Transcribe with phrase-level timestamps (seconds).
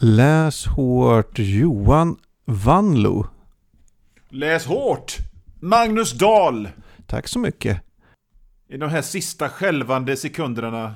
[0.00, 3.26] Läs hårt Johan Vanlo.
[4.28, 5.16] Läs hårt!
[5.60, 6.68] Magnus Dahl!
[7.06, 7.82] Tack så mycket.
[8.68, 10.94] I de här sista skälvande sekunderna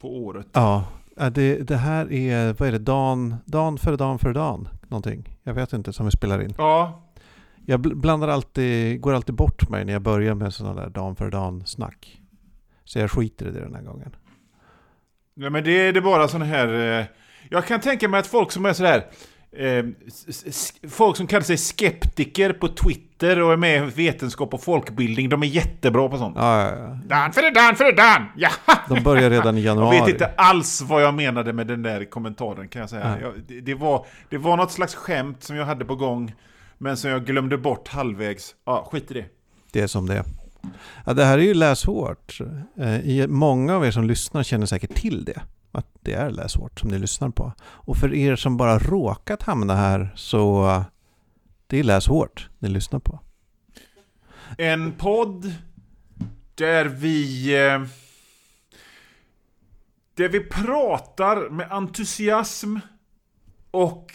[0.00, 0.46] på året.
[0.52, 0.84] Ja,
[1.32, 4.68] det, det här är, vad är det, dan, dan före dan före dan?
[4.88, 5.36] Någonting.
[5.42, 6.54] Jag vet inte, som vi spelar in.
[6.58, 7.02] Ja,
[7.66, 11.16] Jag bl- blandar alltid, går alltid bort mig när jag börjar med sådana där dan
[11.16, 12.20] före dan snack.
[12.84, 14.16] Så jag skiter i det den här gången.
[15.34, 16.98] Ja, men det är det bara sån här...
[17.00, 17.04] Eh,
[17.50, 19.04] jag kan tänka mig att folk som är sådär...
[19.52, 19.84] Eh,
[20.90, 25.42] folk som kallar sig skeptiker på Twitter och är med i vetenskap och folkbildning, de
[25.42, 26.36] är jättebra på sånt.
[26.38, 26.98] Ja, ja, ja.
[27.06, 28.26] Dan för det, dan för det, dan!
[28.36, 28.50] Ja!
[28.88, 30.00] De börjar redan i Jag januari.
[30.00, 33.18] vet inte alls vad jag menade med den där kommentaren kan jag säga.
[33.22, 36.34] Jag, det, det, var, det var något slags skämt som jag hade på gång,
[36.78, 38.54] men som jag glömde bort halvvägs.
[38.66, 39.24] Ja, skit i det.
[39.72, 40.24] Det är som det är.
[41.06, 42.38] Ja, det här är ju läshårt.
[42.80, 45.40] Eh, Många av er som lyssnar känner säkert till det.
[45.78, 47.52] Att det är läshårt som ni lyssnar på.
[47.60, 50.82] Och för er som bara råkat hamna här så eh,
[51.66, 53.20] det är läshårt ni lyssnar på.
[54.58, 55.54] En podd
[56.54, 57.46] där vi...
[57.66, 57.82] eh,
[60.14, 62.76] Där vi pratar med entusiasm
[63.70, 64.12] och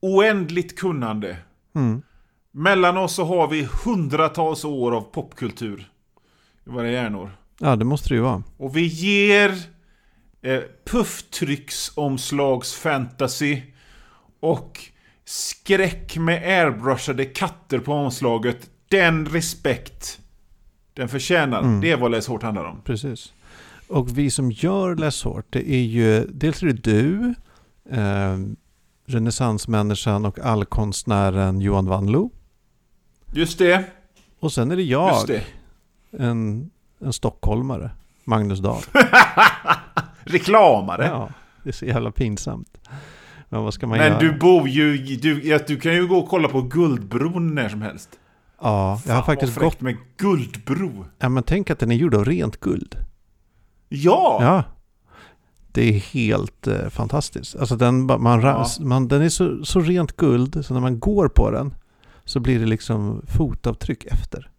[0.00, 1.36] oändligt kunnande.
[1.74, 2.02] Mm.
[2.50, 5.90] Mellan oss så har vi hundratals år av popkultur
[6.66, 7.30] i våra hjärnor.
[7.58, 8.42] Ja, det måste det ju vara.
[8.56, 9.54] Och vi ger
[10.46, 13.62] eh, pufftrycksomslagsfantasy
[14.40, 14.80] och
[15.24, 20.20] skräck med airbrushade katter på omslaget den respekt
[20.94, 21.58] den förtjänar.
[21.58, 21.80] Mm.
[21.80, 22.80] Det är vad Läs Hårt handlar om.
[22.84, 23.32] Precis.
[23.88, 27.34] Och vi som gör läshårt, det är ju dels är det du,
[27.90, 28.38] eh,
[29.06, 32.30] renässansmänniskan och allkonstnären Johan Vanlo.
[33.32, 33.84] Just det.
[34.40, 35.44] Och sen är det jag, det.
[36.10, 37.90] En, en stockholmare,
[38.24, 38.82] Magnus Dahl.
[40.26, 41.04] Reklamare.
[41.06, 41.28] Ja,
[41.62, 42.78] det är så jävla pinsamt.
[43.48, 44.18] Men vad ska man Men göra?
[44.18, 44.96] du bor ju...
[45.16, 48.08] Du, du kan ju gå och kolla på Guldbron när som helst.
[48.60, 49.80] ja, jag har Fan, faktiskt gått...
[49.80, 51.04] med Guldbro.
[51.18, 52.96] Ja, men tänk att den är gjord av rent guld.
[53.88, 54.38] Ja!
[54.40, 54.62] Ja.
[55.72, 57.56] Det är helt eh, fantastiskt.
[57.56, 58.66] Alltså den, man, Ja.
[58.80, 61.74] man, den är så, så rent guld så när man går på den
[62.24, 64.50] så blir det liksom fotavtryck efter.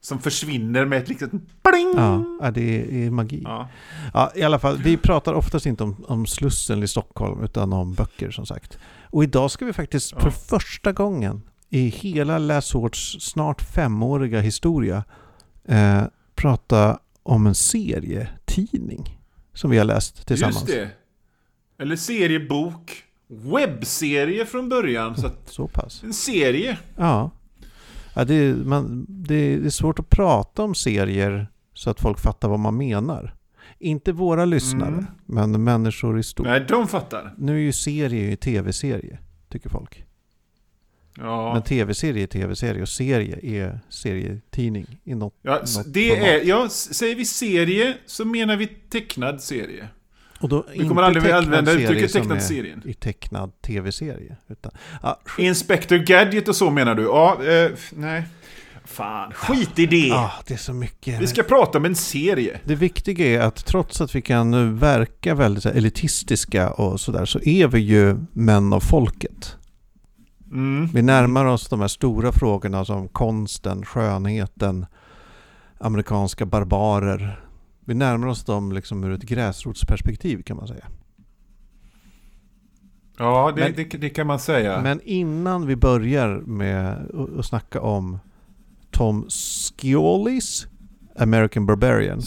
[0.00, 1.30] Som försvinner med ett litet
[1.62, 1.92] pling!
[2.40, 3.42] Ja, det är, magi.
[3.44, 3.68] Ja.
[4.14, 4.32] Ja.
[4.34, 8.30] i alla fall, vi pratar oftast inte om, om Slussen i Stockholm utan om böcker
[8.30, 8.78] som sagt.
[9.10, 10.20] Och idag ska vi faktiskt Ja.
[10.20, 15.04] för första gången i hela Läshårts snart femåriga historia
[15.68, 16.02] eh,
[16.34, 19.18] prata om en serietidning
[19.54, 20.56] som vi har läst tillsammans.
[20.56, 20.90] Just det.
[21.82, 23.04] Eller seriebok.
[23.30, 25.16] Webbserie från början.
[25.16, 26.02] Så att, Så pass.
[26.04, 26.78] en serie.
[26.96, 27.30] Ja.
[28.18, 32.48] Ja det, är, man, det, är svårt att prata om serier så att folk fattar
[32.48, 33.34] vad man menar.
[33.78, 35.06] Inte våra lyssnare, Mm.
[35.26, 36.46] men människor i stort.
[36.46, 37.34] Nej, de fattar.
[37.38, 39.18] Nu är ju serie ju tv-serie,
[39.48, 40.04] tycker folk.
[41.16, 41.52] Ja.
[41.54, 46.28] Men tv-serie är tv-serie och serie är serietidning i något, ja något det format.
[46.28, 49.88] är, ja, säger vi serie så menar vi tecknad serie.
[50.40, 52.82] Och då Vi kommer aldrig använda uttrycket tecknad serien.
[52.84, 54.36] I tecknad tv-serie.
[54.48, 54.72] Utan,
[55.38, 57.02] Inspector Gadget och så menar du?
[57.02, 58.24] Ja, eh, nej.
[58.84, 60.10] Fan, skit i det.
[60.12, 61.20] ah, det är så mycket.
[61.20, 62.60] Vi ska prata om en serie.
[62.64, 67.40] Det viktiga är att trots att vi kan nu verka väldigt elitistiska och sådär så
[67.42, 69.56] är vi ju män av folket.
[70.52, 70.86] Mm.
[70.86, 74.86] Vi närmar oss de här stora frågorna som konsten, skönheten,
[75.78, 77.40] amerikanska barbarer.
[77.88, 80.86] Vi närmar oss dem liksom ur ett gräsrotsperspektiv kan man säga.
[83.18, 84.80] Ja, det, Men- det, det kan man säga.
[84.82, 88.18] Men innan vi börjar med att- snacka om
[88.90, 90.66] Tom Sciolis
[91.16, 92.20] American Barbarian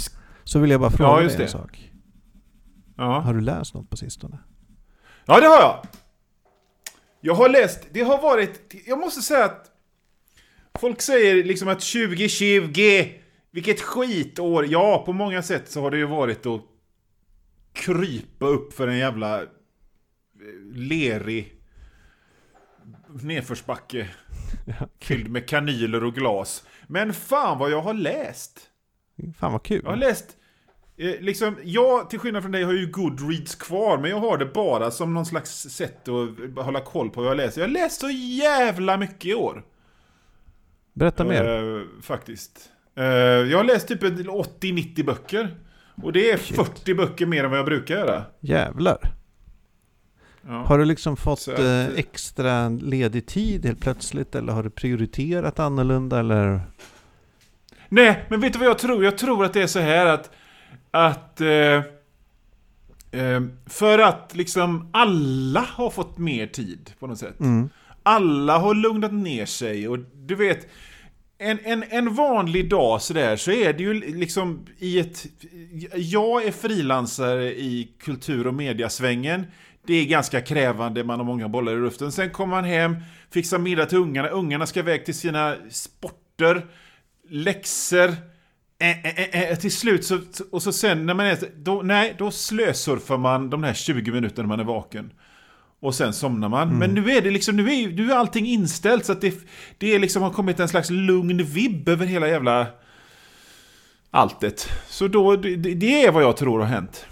[0.43, 1.47] så vill jag bara fråga dig just en det.
[1.47, 1.91] sak.
[2.97, 3.19] ja.
[3.19, 4.37] Har du läst något på sistone?
[5.25, 5.85] Ja, det har jag.
[7.21, 9.71] Jag har läst, det har varit, jag måste säga att
[10.79, 13.05] folk säger liksom att 2020,
[13.51, 14.65] vilket skitår.
[14.65, 16.61] Ja, på många sätt så har det ju varit att
[17.73, 19.47] krypa upp för en jävla eh,
[20.73, 21.61] lerig
[23.21, 24.09] nedförsbacke
[24.99, 26.63] fylld med kanyler och glas.
[26.87, 28.59] Men fan vad jag har läst.
[29.37, 29.81] Fan vad kul.
[29.83, 30.37] Jag har läst,
[30.97, 34.45] eh, liksom, jag till skillnad från dig har ju Goodreads kvar, men jag har det
[34.45, 37.61] bara som någon slags sätt att hålla koll på vad jag läser.
[37.61, 39.63] Jag har läst så jävla mycket i år.
[40.93, 41.45] Berätta mer.
[41.45, 42.69] Eh, faktiskt.
[42.95, 45.55] Eh, jag har läst typ 80-90 böcker.
[46.03, 46.55] Och det är Shit.
[46.55, 48.23] 40 böcker mer än vad jag brukar göra.
[48.39, 49.13] Jävlar.
[50.47, 50.51] Ja.
[50.51, 55.59] Har du liksom fått att, eh, extra ledig tid helt plötsligt eller har du prioriterat
[55.59, 56.61] annorlunda eller?
[57.89, 59.03] Nej, men vet du vad jag tror?
[59.03, 60.31] Jag tror att det är så här att...
[60.91, 61.41] Att...
[61.41, 61.81] Eh,
[63.11, 67.39] Eh, för att liksom alla har fått mer tid på något sätt.
[67.39, 67.69] Mm.
[68.03, 70.67] Alla har lugnat ner sig och du vet
[71.41, 75.25] en, en, en vanlig dag sådär så är det ju liksom i ett...
[75.95, 79.45] Jag är frilansare i kultur och mediasvängen.
[79.87, 82.11] Det är ganska krävande, man har många bollar i luften.
[82.11, 82.95] Sen kommer man hem,
[83.33, 84.27] fixar middag till ungarna.
[84.27, 86.65] Ungarna ska iväg till sina sporter,
[87.29, 88.09] läxor.
[88.79, 90.19] Eh, eh, eh, eh till slut så,
[90.51, 91.37] och så sen när man är...
[91.55, 95.11] Då, nej, då slösurfar man de här 20 minuterna man är vaken.
[95.81, 96.67] Och sen somnar man.
[96.67, 96.77] Mm.
[96.79, 99.33] Men nu är det liksom, nu är, nu är allting inställt så att det,
[99.77, 102.67] det är liksom har kommit en slags lugn vibb över hela jävla
[104.11, 104.69] alltet.
[104.87, 107.05] Så då, det, det är vad jag tror har hänt.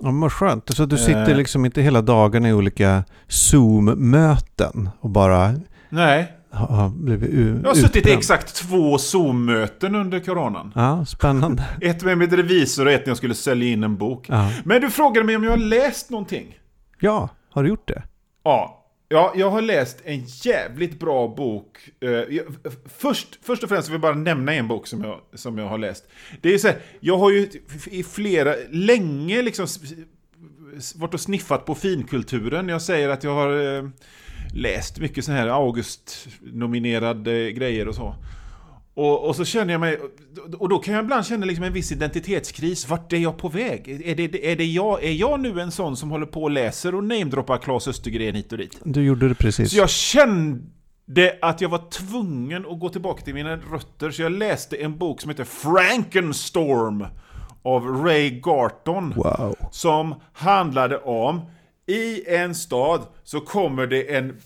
[0.00, 0.76] Ja, men vad skönt.
[0.76, 5.54] Så du sitter liksom inte hela dagen i olika Zoom-möten och bara...
[5.88, 6.32] Nej.
[6.52, 10.72] Har blivit Jag har suttit i exakt två Zoom-möten under coronan.
[10.74, 11.64] Ja, spännande.
[11.80, 14.26] ett med min revisor och ett när jag skulle sälja in en bok.
[14.28, 14.52] Ja.
[14.64, 16.58] Men du frågade mig om jag har läst någonting.
[17.00, 18.02] Ja, har du gjort det?
[18.42, 18.76] Ja.
[19.12, 21.90] Ja, jag har läst en jävligt bra bok.
[22.00, 22.42] Eh,
[22.86, 25.78] först, först och främst vill jag bara nämna en bok som jag, som jag har
[25.78, 26.04] läst.
[26.40, 27.50] Det är så här, jag har ju
[27.90, 29.66] i flera, länge liksom
[30.94, 32.68] varit och sniffat på finkulturen.
[32.68, 33.88] Jag säger att jag har eh,
[34.54, 38.14] läst mycket så här August-nominerade grejer och så.
[38.94, 39.98] Och, och, så känner jag mig,
[40.58, 42.88] och då kan jag ibland känna liksom en viss identitetskris.
[42.88, 43.88] Vart är jag på väg?
[44.04, 46.94] Är, det, är, det jag, är jag nu en sån som håller på och läser
[46.94, 48.78] och namedroppar Claes Östergren hit och dit?
[48.84, 49.70] Du gjorde det precis.
[49.70, 54.32] Så jag kände att jag var tvungen att gå tillbaka till mina rötter, så jag
[54.32, 57.06] läste en bok som heter Frankenstorm
[57.62, 59.12] av Ray Garton.
[59.16, 59.56] Wow.
[59.70, 61.40] Som handlade om,
[61.86, 64.36] i en stad så kommer det en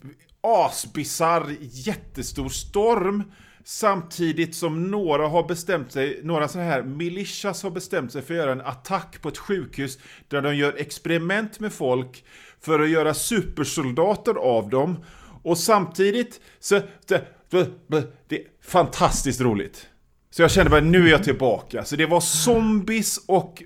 [0.40, 3.22] asbisarr jättestor storm
[3.66, 8.38] Samtidigt som några har bestämt sig, några sådana här militias har bestämt sig för att
[8.38, 12.24] göra en attack på ett sjukhus där de gör experiment med folk
[12.60, 15.04] för att göra supersoldater av dem.
[15.42, 16.80] Och samtidigt så...
[17.06, 17.24] Det,
[18.28, 19.88] det är fantastiskt roligt.
[20.30, 21.84] Så jag kände bara, nu är jag tillbaka.
[21.84, 23.62] Så det var zombies och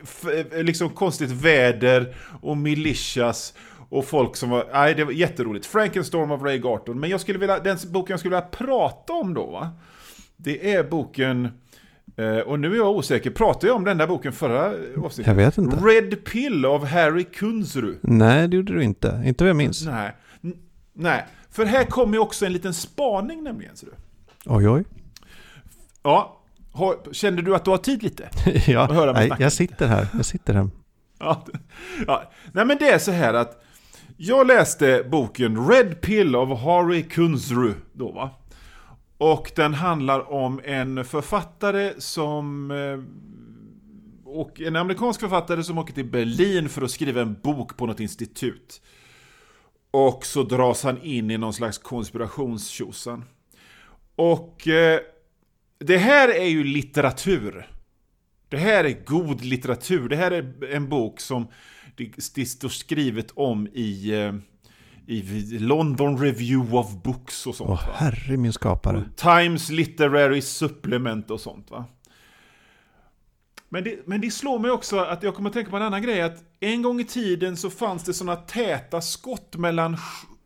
[0.52, 3.54] liksom konstigt väder och militias
[3.88, 5.66] och folk som var, nej det var jätteroligt.
[5.66, 7.00] Frankenstorm av Ray Garton.
[7.00, 9.70] Men jag skulle vilja, den boken jag skulle vilja prata om då va.
[10.36, 11.48] Det är boken,
[12.16, 14.74] eh, och nu är jag osäker, pratade jag om den där boken förra
[15.04, 15.26] avsnittet?
[15.26, 15.76] Jag vet inte.
[15.76, 17.98] Red Pill av Harry Kunzru.
[18.02, 19.22] Nej, det gjorde du inte.
[19.24, 19.86] Inte vad jag minns.
[19.86, 20.12] Nej.
[20.92, 23.76] Nej, för här kommer ju också en liten spaning nämligen.
[23.76, 23.92] Ser du.
[24.46, 24.84] Oj, oj.
[26.02, 26.42] Ja,
[27.12, 28.28] känner du att du har tid lite?
[28.66, 30.08] ja, nej, jag sitter här.
[30.16, 30.68] Jag sitter här.
[31.18, 31.46] Ja,
[32.06, 32.32] ja.
[32.52, 33.64] Nej men det är så här att
[34.20, 38.30] jag läste boken Red Pill av Harry Kunzru då va.
[39.18, 42.98] Och den handlar om en författare som eh,
[44.24, 48.00] och en amerikansk författare som åker till Berlin för att skriva en bok på något
[48.00, 48.82] institut.
[49.90, 53.24] Och så dras han in i någon slags konspirationstjosan.
[54.16, 55.00] Och eh,
[55.78, 57.70] det här är ju litteratur.
[58.48, 60.08] Det här är god litteratur.
[60.08, 61.48] Det här är en bok som
[61.98, 64.34] det, det står skrivet om i, eh,
[65.06, 67.70] i London Review of Books och sånt.
[67.70, 69.04] Åh, herre min skapare.
[69.16, 71.84] Times Literary Supplement och sånt va.
[73.68, 76.02] Men det, men det slår mig också att jag kommer att tänka på en annan
[76.02, 76.20] grej.
[76.20, 79.96] Att en gång i tiden så fanns det sådana täta skott mellan,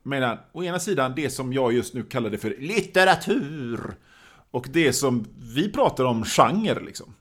[0.02, 3.94] mellan å ena sidan det som jag just nu kallade för litteratur
[4.50, 7.14] och det som vi pratar om, genre liksom.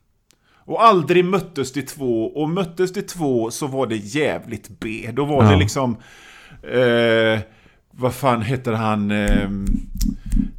[0.64, 5.10] Och aldrig möttes de två, och möttes de två så var det jävligt B.
[5.12, 5.50] Då var ja.
[5.50, 5.96] det liksom...
[6.62, 7.40] Eh,
[7.94, 9.10] vad fan heter han?
[9.10, 9.48] Eh,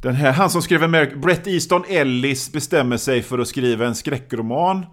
[0.02, 1.20] den här, han som skrev American...
[1.20, 4.86] Brett Easton Ellis bestämmer sig för att skriva en skräckroman.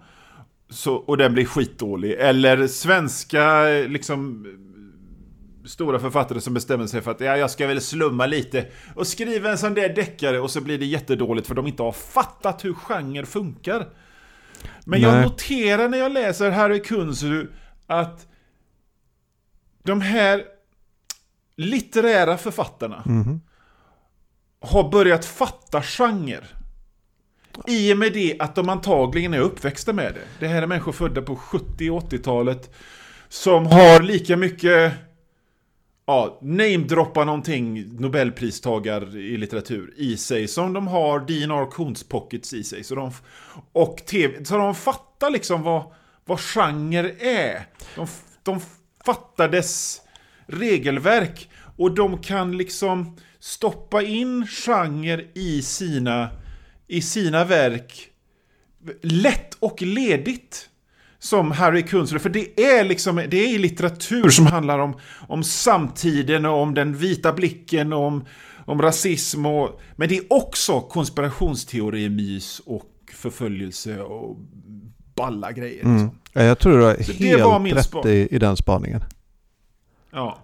[0.70, 2.12] Så, och den blir skitdålig.
[2.12, 4.46] Eller svenska liksom
[5.64, 9.50] stora författare som bestämmer sig för att ja, jag ska väl slumma lite och skriva
[9.50, 12.74] en sån där deckare och så blir det jättedåligt för de inte har fattat hur
[12.74, 13.86] genre funkar.
[14.84, 15.10] Men Nej.
[15.10, 17.52] jag noterar när jag läser Harry Kunzru
[17.86, 18.26] att
[19.82, 20.44] de här
[21.56, 23.40] litterära författarna mm.
[24.60, 26.44] har börjat fatta genre.
[27.66, 30.24] I och med det att de antagligen är uppväxta med det.
[30.40, 32.74] Det här är människor födda på 70 och 80-talet
[33.28, 34.92] som har lika mycket
[36.06, 41.70] ja, namedroppa någonting Nobelpristagare i litteratur i sig som de har D.N.R.
[41.70, 42.84] Coons pockets i sig.
[42.84, 43.12] Så de,
[43.72, 45.82] och TV, så de fattar liksom vad,
[46.24, 47.66] vad genre är.
[47.96, 48.06] De,
[48.42, 48.60] de
[49.04, 50.00] fattar dess
[50.46, 56.30] regelverk och de kan liksom stoppa in genre i sina,
[56.86, 58.08] i sina verk
[59.02, 60.68] lätt och ledigt
[61.22, 64.96] som Harry Kunzler, för det är liksom det är litteratur som handlar om,
[65.28, 68.24] om samtiden och om den vita blicken och om,
[68.64, 74.36] om rasism och, men det är också konspirationsteori-mys och förföljelse och
[75.14, 75.84] balla grejer.
[75.84, 75.94] Mm.
[75.94, 76.18] Liksom.
[76.32, 79.04] Ja, Jag tror du har helt rätt i, i den spaningen.
[80.10, 80.38] Ja.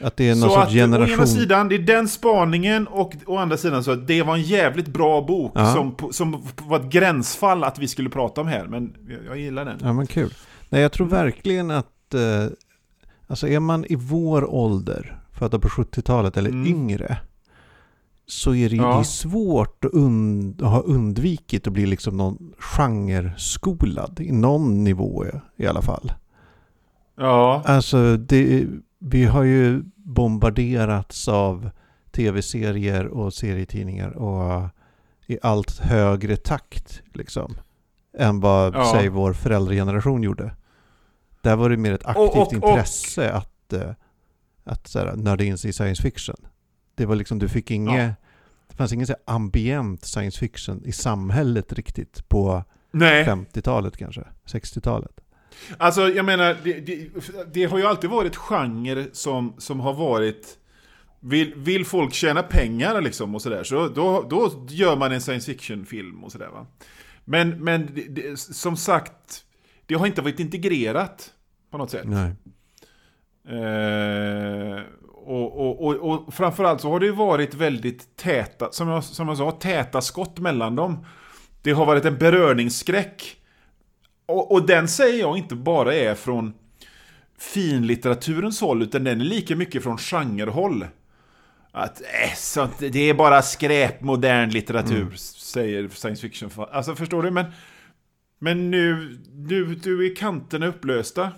[0.00, 1.14] Att det är någon Så sorts att å generation...
[1.14, 4.42] ena sidan, det är den spaningen och å andra sidan så att det var en
[4.42, 5.72] jävligt bra bok Ja.
[5.72, 8.66] som, som var ett gränsfall att vi skulle prata om här.
[8.66, 9.78] Men jag, jag gillar den.
[9.82, 10.34] Ja men kul.
[10.68, 12.46] Nej jag tror verkligen att, eh,
[13.26, 16.66] alltså är man i vår ålder, födda på 70-talet eller Mm.
[16.66, 17.16] yngre,
[18.26, 18.86] så är det, Ja.
[18.94, 25.24] det är svårt att, und, ha undvikit att bli liksom någon genreskolad i någon nivå
[25.56, 26.12] i alla fall.
[27.16, 28.66] Ja, Alltså det,
[29.06, 31.70] vi har ju bombarderats av
[32.12, 34.68] tv-serier och serietidningar och
[35.26, 37.54] i allt högre takt liksom.
[38.18, 38.92] Än vad, Ja.
[38.94, 40.54] säg, vår föräldrageneration gjorde.
[41.40, 43.90] Där var det mer ett aktivt Och- och- och- intresse att, eh,
[44.64, 46.36] att så här, nörda in sig i science fiction.
[46.94, 48.14] Det var liksom, du fick inget, Ja.
[48.68, 53.24] det fanns ingen så här ambient science fiction i samhället riktigt på nej.
[53.24, 55.20] 50-talet kanske, 60-talet.
[55.78, 57.08] Alltså jag menar, det, det,
[57.52, 60.58] det har ju alltid varit genre som, som har varit...
[61.20, 65.52] Vill, vill folk tjäna pengar liksom och sådär, så då, då gör man en science
[65.52, 66.66] fiction-film och sådär va.
[67.24, 69.44] Men, men det, som sagt,
[69.86, 71.32] det har inte varit integrerat
[71.70, 72.04] på något sätt.
[72.04, 72.30] Nej.
[73.48, 74.80] Eh,
[75.12, 79.28] och, och, och, och framförallt så har det ju varit väldigt täta, som jag, som
[79.28, 81.06] jag sa, täta skott mellan dem.
[81.62, 83.36] Det har varit en beröringsskräck.
[84.26, 86.54] Och, och den säger jag inte bara är från
[87.38, 90.86] finlitteraturens håll, utan den är lika mycket från genrehåll.
[91.72, 96.50] Att äh, sånt, det är bara skräp modern litteratur, säger science fiction.
[96.72, 97.30] Alltså förstår du?
[97.30, 97.46] Men,
[98.38, 101.32] men nu, nu, nu är kanterna upplösta.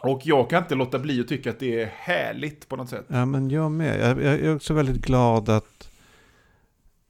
[0.00, 3.04] Och jag kan inte låta bli att tycka att det är härligt på något sätt.
[3.08, 4.00] Ja, men jag med.
[4.00, 5.88] Jag, jag är också väldigt glad att...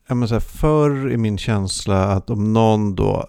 [0.06, 3.26] Ja, men så här, förr är min känsla att om någon då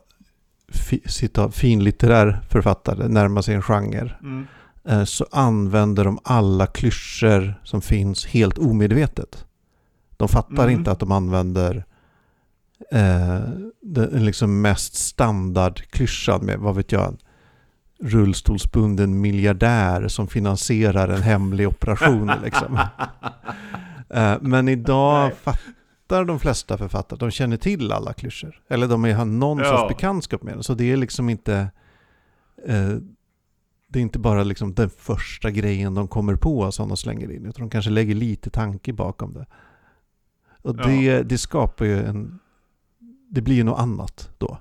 [0.74, 4.48] fi, citat, finlitterär författare närmar sig en genre Mm.
[4.88, 9.46] eh, så använder de alla klyschor som finns helt omedvetet.
[10.18, 10.70] De fattar Mm.
[10.70, 11.86] inte att de använder
[12.92, 13.40] eh,
[13.82, 17.18] den liksom mest standardklyschan med, vad vet jag, en
[18.10, 22.32] rullstolsbunden miljardär som finansierar en hemlig operation.
[22.44, 22.80] liksom.
[24.10, 25.56] Eh, Men idag Nej.
[26.14, 28.62] Fattar de flesta författare, de känner till alla klyschor.
[28.70, 29.66] Eller de har någon Ja.
[29.66, 30.64] sorts bekantskap med det.
[30.64, 31.72] Så det är liksom inte...
[32.68, 32.90] Eh,
[33.88, 37.46] det är inte bara liksom den första grejen de kommer på som de slänger in.
[37.46, 39.46] Utan de kanske lägger lite tanke bakom det.
[40.62, 40.84] Och Ja.
[40.88, 42.40] det, det skapar ju en...
[43.30, 44.58] Det blir ju något annat då.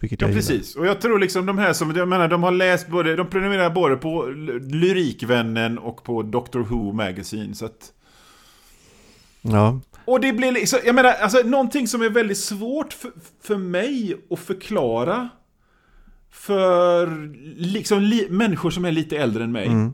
[0.00, 0.76] Vilket Ja, precis.
[0.76, 3.70] Och jag tror liksom de här som, jag menar, de har läst både, de prenumererar
[3.70, 4.22] både på
[4.60, 7.54] Lyrikvännen och på Doctor Who Magazine.
[7.54, 7.92] Så att,
[9.52, 13.10] Ja, och det blir liksom, jag menar, alltså någonting som är väldigt svårt för,
[13.42, 15.28] för mig att förklara
[16.30, 19.66] för liksom li, människor som är lite äldre än mig.
[19.66, 19.92] mm.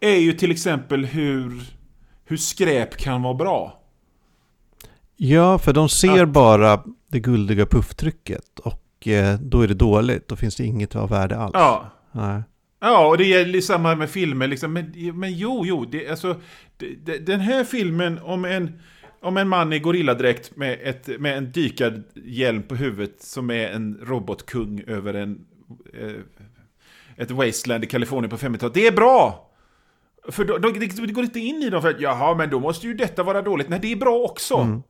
[0.00, 1.62] Är ju till exempel hur,
[2.24, 3.82] hur skräp kan vara bra.
[5.16, 8.58] ja för de ser Att- bara det guldiga pufftrycket.
[8.58, 10.28] Och eh, då är det dåligt.
[10.28, 11.50] Då finns det inget av värde alls.
[11.54, 11.90] Ja.
[12.12, 12.42] Nej.
[12.80, 14.46] Ja, och det gäller samma med filmer.
[14.46, 14.72] Liksom.
[14.72, 16.40] Men, men jo, jo, det, alltså,
[16.76, 18.80] det, den här filmen om en,
[19.20, 23.98] om en man i gorilladräkt med, ett, med en dykarhjälm på huvudet som är en
[24.02, 25.46] robotkung över en,
[25.94, 26.12] eh,
[27.16, 28.74] ett wasteland i Kalifornien på 50-talet.
[28.74, 29.42] Det är bra!
[30.28, 32.86] För då, då, det går inte in i dem för att jaha, men då måste
[32.86, 33.68] ju detta vara dåligt.
[33.68, 34.54] Nej, det är bra också.
[34.54, 34.82] Mm.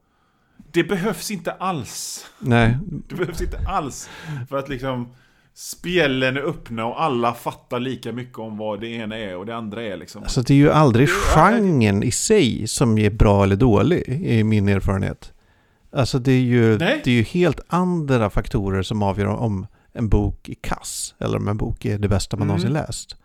[0.73, 2.27] Det behövs inte alls.
[2.39, 2.79] Nej,
[3.09, 4.11] Det behövs inte alls.
[4.49, 5.15] För att liksom
[5.59, 9.57] spjällen är öppna och alla fattar lika mycket om vad det ena är och det
[9.57, 10.23] andra är liksom.
[10.23, 14.69] Alltså det är ju aldrig genren i sig som är bra eller dålig i min
[14.69, 15.33] erfarenhet.
[15.93, 17.01] Alltså det är ju, Nej.
[17.05, 21.49] det är ju helt andra faktorer som avgör om en bok är kass eller om
[21.49, 22.49] en bok är det bästa man Mm.
[22.49, 23.17] någonsin läst.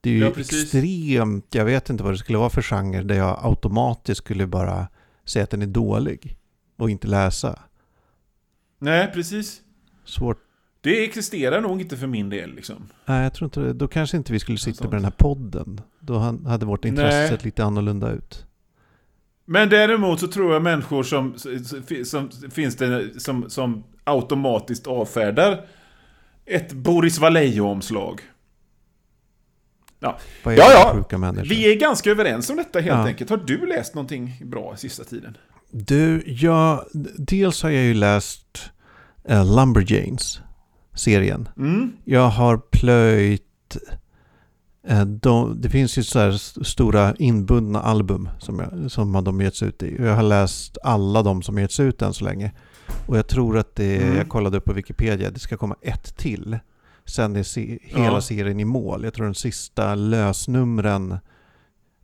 [0.00, 3.14] Det är ju Ja, extremt, jag vet inte vad det skulle vara för genre där
[3.14, 4.88] jag automatiskt skulle bara
[5.24, 6.36] säga att den är dålig
[6.78, 7.58] och inte läsa.
[8.78, 9.60] Nej, precis.
[10.04, 10.38] Svårt.
[10.88, 12.88] Det existerar nog inte för min del liksom.
[13.06, 13.72] Nej, jag tror inte det.
[13.72, 15.80] Då kanske inte vi skulle sitta med den här podden.
[16.00, 17.28] Då hade vårt intresse Nej.
[17.28, 18.46] sett lite annorlunda ut.
[19.44, 21.34] Men däremot så tror jag människor som,
[22.04, 25.66] som, finns det som, som automatiskt avfärdar
[26.46, 28.20] ett Boris Vallejo-omslag.
[30.00, 31.18] Ja, ja.
[31.18, 31.48] människor?
[31.48, 33.06] Vi är ganska överens om detta helt Ja.
[33.06, 33.30] enkelt.
[33.30, 35.36] Har du läst någonting bra sista tiden?
[35.70, 38.70] Du, ja, dels har jag ju läst
[39.30, 40.40] uh, Lumberjanes.
[40.98, 41.48] Serien.
[41.56, 41.92] Mm.
[42.04, 43.42] Jag har plöjt...
[44.88, 49.40] Eh, de, det finns ju så här st- stora inbundna album som, jag, som de
[49.40, 49.96] getts ut i.
[50.02, 52.52] Jag har läst alla de som getts ut än så länge.
[53.06, 54.16] Och jag tror att det, Mm.
[54.16, 56.58] jag kollade upp på Wikipedia, det ska komma ett till.
[57.06, 58.20] Sen är se, hela Ja.
[58.20, 59.04] serien i mål.
[59.04, 61.18] Jag tror den sista lösnumren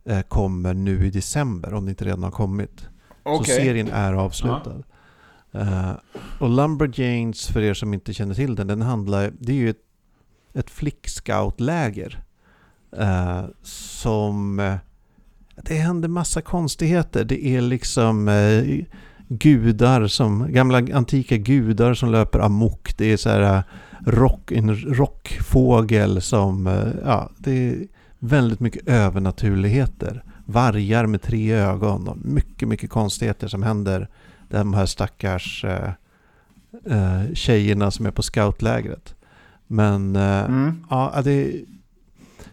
[0.05, 2.87] eh, kommer nu i december, om det inte redan har kommit.
[3.23, 3.55] Okej.
[3.55, 4.83] Så serien är avslutad.
[5.55, 5.93] Uh,
[6.39, 9.83] och Lumberjanes, för er som inte känner till den, den handlar, det är ju ett,
[10.53, 12.23] ett flickscoutläger.
[12.99, 14.75] Uh, som, eh,
[15.55, 17.23] det händer massa konstigheter.
[17.23, 18.83] Det är liksom uh,
[19.27, 22.97] gudar som, gamla antika gudar som löper amok.
[22.97, 23.63] Det är så här
[24.05, 27.87] rock, en rockfågel som, ja, det är
[28.19, 30.23] väldigt mycket övernaturligheter.
[30.45, 34.09] Vargar med tre ögon och mycket, mycket konstigheter som händer
[34.59, 35.89] de här stackars eh,
[36.85, 39.15] eh, tjejerna som är på scoutlägret.
[39.67, 40.85] Men eh, Mm.
[40.89, 41.65] ja, det är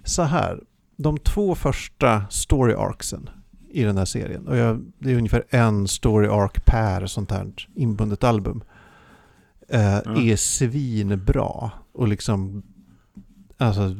[0.05, 0.61] så här.
[0.97, 3.31] De två första story arcsen
[3.71, 7.53] i den här serien, och jag, det är ungefär en story arc per sånt här
[7.75, 8.63] inbundet album,
[9.69, 11.71] eh, är svinbra.
[11.93, 12.63] Och liksom,
[13.59, 13.97] alltså,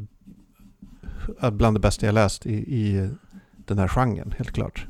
[1.51, 3.09] bland det bästa jag läst i, i
[3.67, 4.87] den här genren, helt klart.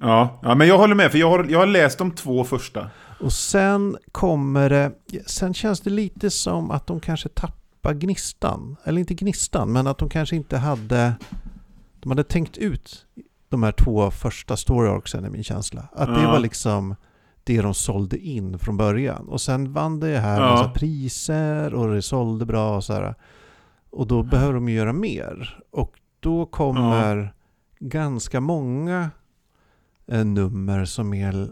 [0.00, 0.38] Ja.
[0.42, 2.90] ja, men jag håller med, för jag har, jag har läst de två första.
[3.20, 4.92] Och sen kommer det,
[5.26, 8.76] sen känns det lite som att de kanske tappar gnistan.
[8.84, 11.12] Eller inte gnistan, men att de kanske inte hade,
[12.00, 13.06] de hade tänkt ut
[13.48, 15.88] de här två första story arcsen är min känsla.
[15.92, 16.30] Att det Ja.
[16.30, 16.94] var liksom
[17.44, 19.28] det de sålde in från början.
[19.28, 20.50] Och sen vann det här Ja.
[20.50, 23.14] massa priser och det sålde bra och så här.
[23.90, 25.58] Och då behöver de ju göra mer.
[25.70, 27.32] Och då kommer
[27.78, 29.10] ganska många
[30.06, 31.48] eh, nummer som är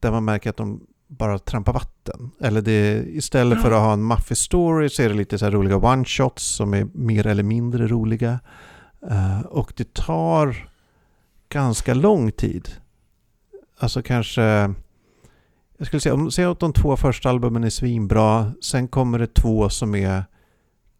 [0.00, 2.30] där man märker att de bara trampar vatten.
[2.40, 5.76] Eller det, istället för att ha en maffig story så är det lite så roliga
[5.76, 8.40] one-shots som är mer eller mindre roliga.
[9.10, 10.70] Eh, och det tar
[11.48, 12.68] ganska lång tid.
[13.78, 14.42] Alltså kanske,
[15.78, 19.34] jag skulle säga, om säg att de två första albumen är svinbra, sen kommer det
[19.34, 20.24] två som är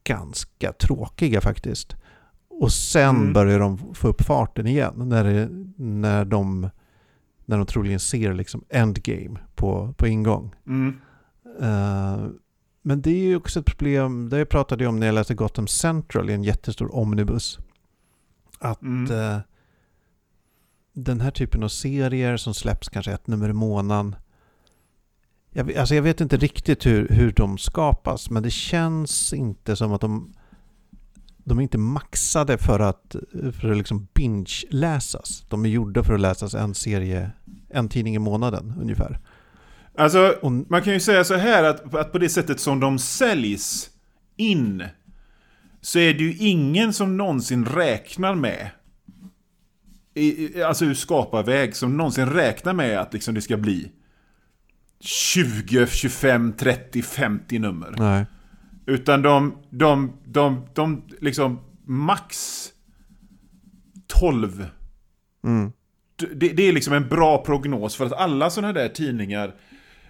[0.05, 1.97] ganska tråkiga faktiskt.
[2.63, 3.33] Och sen Mm.
[3.33, 6.71] börjar de få upp farten igen när, det, när, de,
[7.45, 10.55] när de troligen ser liksom endgame på, på ingång.
[10.67, 10.95] Mm.
[11.61, 12.27] Eh,
[12.83, 15.67] men det är ju också ett problem, det jag pratade om när jag läste Gotham
[15.67, 17.59] Central i en jättestor omnibus.
[18.59, 19.13] Att Mm.
[19.21, 19.39] eh,
[20.93, 24.17] den här typen av serier som släpps kanske ett nummer i månaden.
[25.51, 29.93] Jag, alltså jag vet inte riktigt hur, hur de skapas, men det känns inte som
[29.93, 30.33] att de
[31.45, 33.17] de är inte maxade för att,
[33.61, 35.45] för att liksom binge-läsas.
[35.49, 37.31] De är gjorda för att läsas en serie,
[37.69, 39.19] en tidning i månaden ungefär.
[39.99, 42.99] Alltså, Och, man kan ju säga så här att, att på det sättet som de
[42.99, 43.91] säljs
[44.37, 44.85] in
[45.81, 48.71] så är det ju ingen som någonsin räknar med
[50.15, 53.91] i, alltså ur skaparväg som någonsin räknar med att liksom det ska bli
[55.01, 57.95] 20, 25, 30, 50 nummer.
[57.99, 58.27] nej.
[58.93, 62.69] Utan de, de, de, de liksom max
[64.07, 64.67] 12
[65.45, 65.73] Mm.
[66.17, 69.55] det, det är liksom en bra prognos för att alla sådana där tidningar,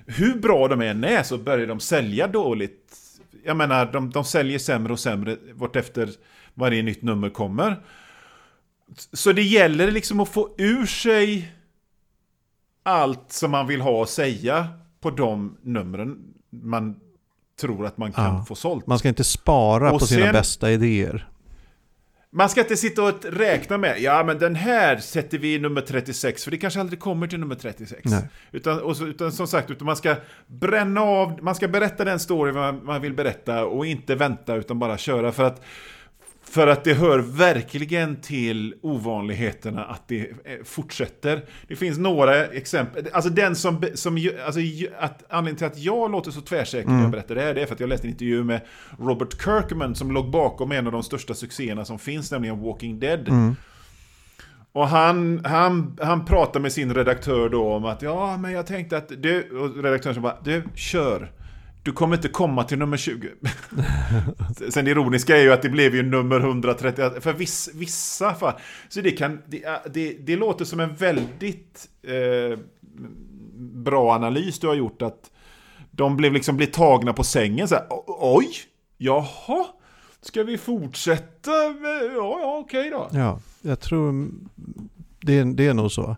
[0.07, 2.97] hur bra de än är så börjar de sälja dåligt.
[3.45, 6.11] Jag menar, de, de säljer sämre och sämre vartefter
[6.55, 7.83] varje nytt nummer kommer.
[9.12, 11.53] Så det gäller liksom att få ur sig
[12.83, 14.68] allt som man vill ha att säga
[15.01, 17.01] på de numren man
[17.61, 18.45] tror att man kan Ja.
[18.49, 18.87] få sålt.
[18.87, 21.29] Man ska inte spara Och på sina sen- bästa idéer.
[22.35, 25.81] Man ska inte sitta och räkna med, ja men den här sätter vi i nummer
[25.81, 28.01] 36, för det kanske aldrig kommer till nummer 36.
[28.05, 28.23] Nej.
[28.53, 32.53] Utan, och utan som sagt, utan man ska bränna av, man ska berätta den story
[32.53, 35.62] man, man vill berätta och inte vänta utan bara köra för att
[36.53, 41.45] för att det hör verkligen till ovanligheterna att det eh, fortsätter.
[41.69, 43.09] Det finns några exempel.
[43.12, 43.85] Alltså den som...
[43.95, 44.61] som alltså,
[44.99, 47.67] att, anledningen till att jag låter så tvärsäker när jag berättar det här, det är
[47.67, 48.61] för att jag läste en intervju med
[48.99, 53.29] Robert Kirkman som låg bakom en av de största succéerna som finns, nämligen Walking Dead.
[53.29, 53.57] Mm.
[54.73, 58.97] Och han, han, han pratar med sin redaktör då om att ja, men jag tänkte
[58.97, 61.31] att du, och redaktören bara, du, kör.
[61.85, 63.29] Du kommer inte komma till nummer 20.
[64.71, 68.55] Sen det ironiska är ju att det blev ju nummer 130, för viss, vissa fall.
[68.88, 69.64] Så det kan, det,
[69.95, 72.59] det, det låter som en väldigt eh,
[73.59, 75.31] bra analys du har gjort att
[75.90, 78.49] de blev liksom blir tagna på sängen så här, "O- oj,
[78.99, 79.66] jaha,
[80.21, 81.51] ska vi fortsätta?
[81.51, 83.09] Ja, ja, okej då.
[83.12, 84.29] Ja, jag tror
[85.21, 86.16] det, är- det är nog så.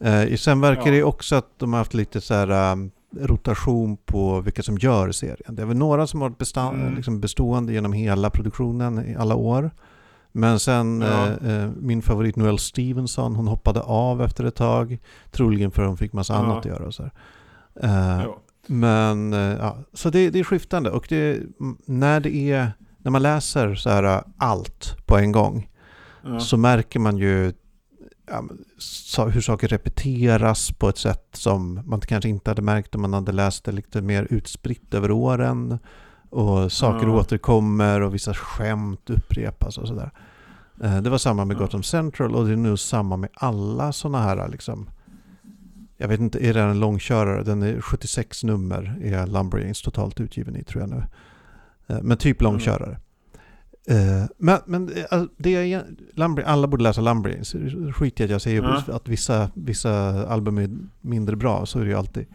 [0.00, 0.92] Eh, sen verkar Ja.
[0.92, 5.12] det också att de har haft lite så här um, rotation på vilka som gör
[5.12, 5.54] serien.
[5.54, 6.94] Det är väl några som har varit Mm.
[6.94, 9.70] liksom bestående genom hela produktionen i alla år.
[10.32, 11.26] Men sen Ja.
[11.26, 14.98] eh, eh, min favorit Noelle Stevenson, hon hoppade av efter ett tag.
[15.30, 16.38] Troligen för hon fick massa Ja.
[16.38, 17.02] annat att göra och så.
[17.82, 18.38] Eh, Ja.
[18.68, 21.40] Men, eh, ja, så det, det är skiftande och det,
[21.86, 25.68] när det är, när man läser så här eh, allt på en gång
[26.40, 27.52] så märker man ju
[29.32, 33.32] hur saker repeteras på ett sätt som man kanske inte hade märkt om man hade
[33.32, 35.78] läst det lite mer utspritt över åren.
[36.30, 37.12] Och saker Ja.
[37.12, 40.10] återkommer och vissa skämt upprepas och sådär.
[40.82, 41.56] Eh, Det var samma med.
[41.56, 44.90] Gotham Central och det är nu samma med alla sådana här liksom
[45.98, 47.42] jag vet inte, är det en långkörare?
[47.42, 51.02] Den är 76 nummer är Lumberjanes totalt utgiven i tror jag nu.
[51.86, 52.98] Eh, Men typ långkörare.
[53.88, 57.54] Eh, Men, men eh, det är, egent- Lumber, alla borde läsa Lumberjanes.
[57.96, 58.82] Skit i att jag säger Ja.
[58.94, 59.92] att vissa, vissa
[60.28, 60.70] album är
[61.00, 62.26] mindre bra, så är det ju alltid.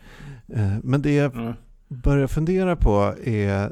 [0.47, 1.53] Eh, Men det jag Ja.
[1.87, 3.71] börjar fundera på är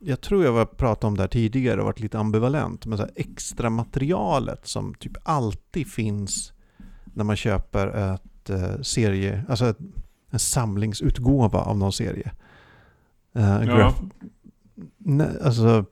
[0.00, 2.86] jag tror jag var pratat om det här tidigare och varit lite ambivalent.
[2.86, 6.52] Men så här extra materialet som typ alltid finns
[7.04, 8.50] när man köper ett
[8.86, 9.78] serie, alltså ett,
[10.30, 12.32] en samlingsutgåva av någon serie.
[13.32, 13.94] En Ja.
[14.98, 15.84] Nej, alltså,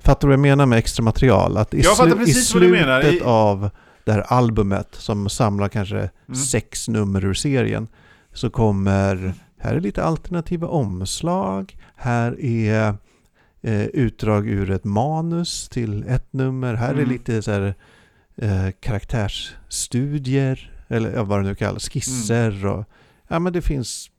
[0.00, 1.56] fattar du vad jag menar med extra material?
[1.56, 3.14] Att i, slu- i precis vad du slutet.
[3.14, 3.70] I- av
[4.04, 6.34] det här albumet som samlar kanske Mm.
[6.34, 7.88] sex nummer ur serien
[8.32, 12.94] så kommer, här är lite alternativa omslag, här är
[13.62, 17.08] eh, utdrag ur ett manus till ett nummer, här är Mm.
[17.08, 17.74] lite så här
[18.36, 22.70] eh, karaktärsstudier, eller vad det nu kallas, skisser Mm.
[22.70, 22.84] och
[23.28, 24.10] ja men det finns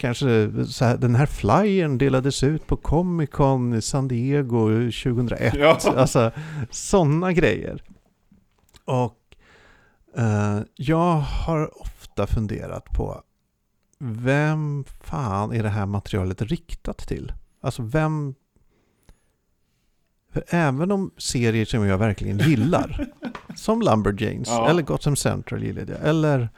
[0.00, 5.54] kanske så här, den här flyern delades ut på Comic Con i San Diego 2001.
[5.56, 5.78] Ja.
[5.96, 6.30] Alltså
[6.70, 7.82] sådana grejer.
[8.84, 9.16] Och
[10.16, 13.22] eh, jag har ofta funderat på
[13.98, 17.32] vem fan är det här materialet riktat till?
[17.60, 18.34] Alltså vem...
[20.32, 23.06] För även om serier som jag verkligen gillar,
[23.56, 24.68] som Lumberjanes Ja.
[24.70, 26.48] eller Gotham Central gillade jag, eller...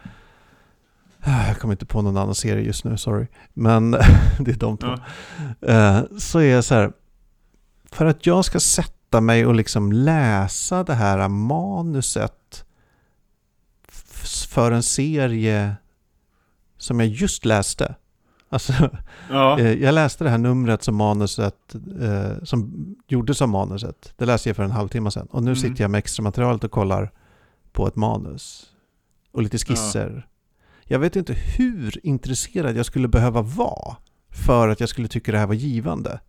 [1.24, 3.26] Ah, Jag kommer inte på någon annan serie just nu, sorry.
[3.54, 3.90] Men
[4.40, 4.94] det är de två.
[5.61, 5.68] Ja.
[5.68, 6.92] Eh, så är jag så här,
[7.85, 12.64] för att jag ska sätta mig och liksom läsa det här manuset
[14.48, 15.74] för en serie
[16.78, 17.94] som jag just läste.
[18.48, 18.72] Alltså,
[19.30, 19.58] Ja.
[19.58, 24.12] eh, jag läste det här numret som manuset, eh, som gjordes av manuset.
[24.16, 25.26] Det läste jag för en halvtimme sedan.
[25.30, 25.56] Och nu Mm.
[25.62, 27.12] sitter jag med extra materialet och kollar
[27.72, 28.66] på ett manus.
[29.32, 30.26] Och lite skisser.
[30.85, 33.97] Jag vet inte hur intresserad jag skulle behöva vara
[34.47, 36.21] för att jag skulle tycka det här var givande.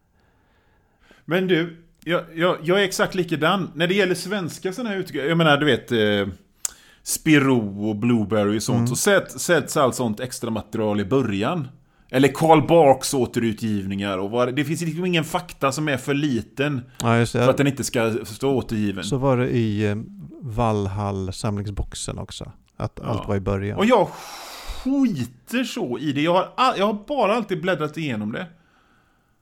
[1.25, 3.71] Men du, jag, jag, jag är exakt likadan.
[3.75, 6.33] När det gäller svenska sådana här utgåvor, jag menar du vet eh,
[7.03, 8.87] Spiro och Blueberry och sånt, Mm.
[8.87, 11.67] så sätt- sätts allt sånt extra material i början.
[12.09, 16.81] Eller Karl Barks återutgivningar och vad, det finns liksom ingen fakta som är för liten
[17.01, 19.03] Ja, för att den inte ska stå återgiven.
[19.03, 19.95] Så var det i eh,
[20.41, 22.51] Valhall-samlingsboxen också.
[22.77, 23.07] Att Ja.
[23.09, 23.77] allt var i början.
[23.77, 24.07] Och jag
[24.83, 26.21] skiter så i det.
[26.21, 28.47] Jag har, all, jag har bara alltid bläddrat igenom det.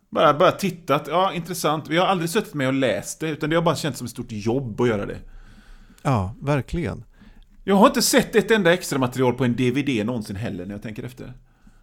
[0.09, 1.89] Bara, bara tittat, ja intressant.
[1.89, 4.11] Jag har aldrig suttit med och läst det, utan det har bara känts som ett
[4.11, 5.17] stort jobb att göra det.
[6.01, 7.03] Ja, verkligen.
[7.63, 10.81] Jag har inte sett ett enda extra material på en DVD någonsin heller när jag
[10.81, 11.33] tänker efter.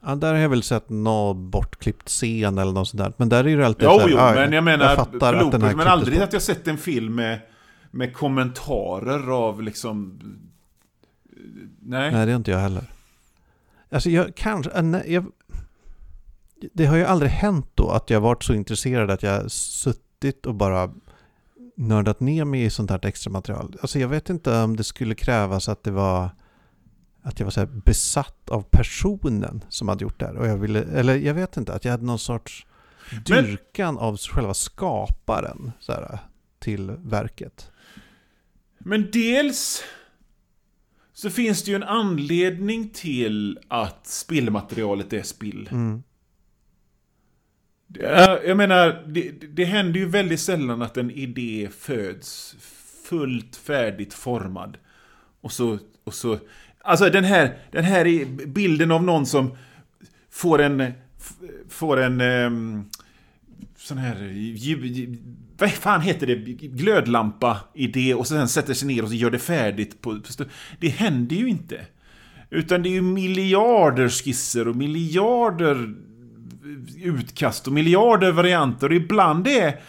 [0.07, 3.13] Ja, där har jag väl sett någon bortklippt scen eller något sånt där.
[3.17, 5.41] Men där är det alltid Jo, så här, jo, ja, men jag menar fattar att
[5.41, 6.25] den bloopers, här men aldrig bort.
[6.29, 7.41] att jag sett en film med,
[7.91, 10.19] med kommentarer av liksom...
[11.83, 12.13] Nej.
[12.13, 12.85] Nej, det är inte jag heller.
[13.91, 14.71] Alltså jag kanske...
[14.73, 15.25] äh, nej, Jag,
[16.73, 20.55] det har ju aldrig hänt då att jag varit så intresserad att jag suttit och
[20.55, 20.93] bara
[21.77, 23.77] nördat ner mig i sånt här extra material.
[23.81, 26.31] Alltså jag vet inte om det skulle krävas att det var
[27.23, 30.37] att jag var så besatt av personen som hade gjort det här.
[30.37, 32.67] Och jag ville, eller jag vet inte, att jag hade någon sorts
[33.13, 36.19] Men- dyrkan av själva skaparen så här,
[36.59, 37.71] till verket.
[38.79, 39.83] Men dels
[41.19, 45.69] så finns det ju en anledning till att spillmaterialet är spill.
[45.73, 46.03] Mm.
[48.47, 52.57] Jag menar, det, det händer ju väldigt sällan att en idé föds
[53.05, 54.77] fullt färdigt formad.
[55.41, 56.39] Och så, och så...
[56.81, 59.57] Alltså den här, den här är bilden av någon som
[60.31, 60.93] får en...
[61.69, 62.21] Får en...
[62.21, 62.91] ehm,
[63.89, 64.23] sån här...
[64.23, 65.19] Eh, Ljud,
[65.59, 66.35] vad fan heter det?
[66.67, 70.01] Glödlampa-idé och sen sätter sig ner och så gör det färdigt.
[70.01, 70.45] På, på
[70.81, 71.81] det händer ju inte.
[72.51, 75.95] Utan det är ju miljarder skisser och miljarder
[77.03, 78.89] utkast och miljarder varianter.
[78.89, 79.81] Och ibland är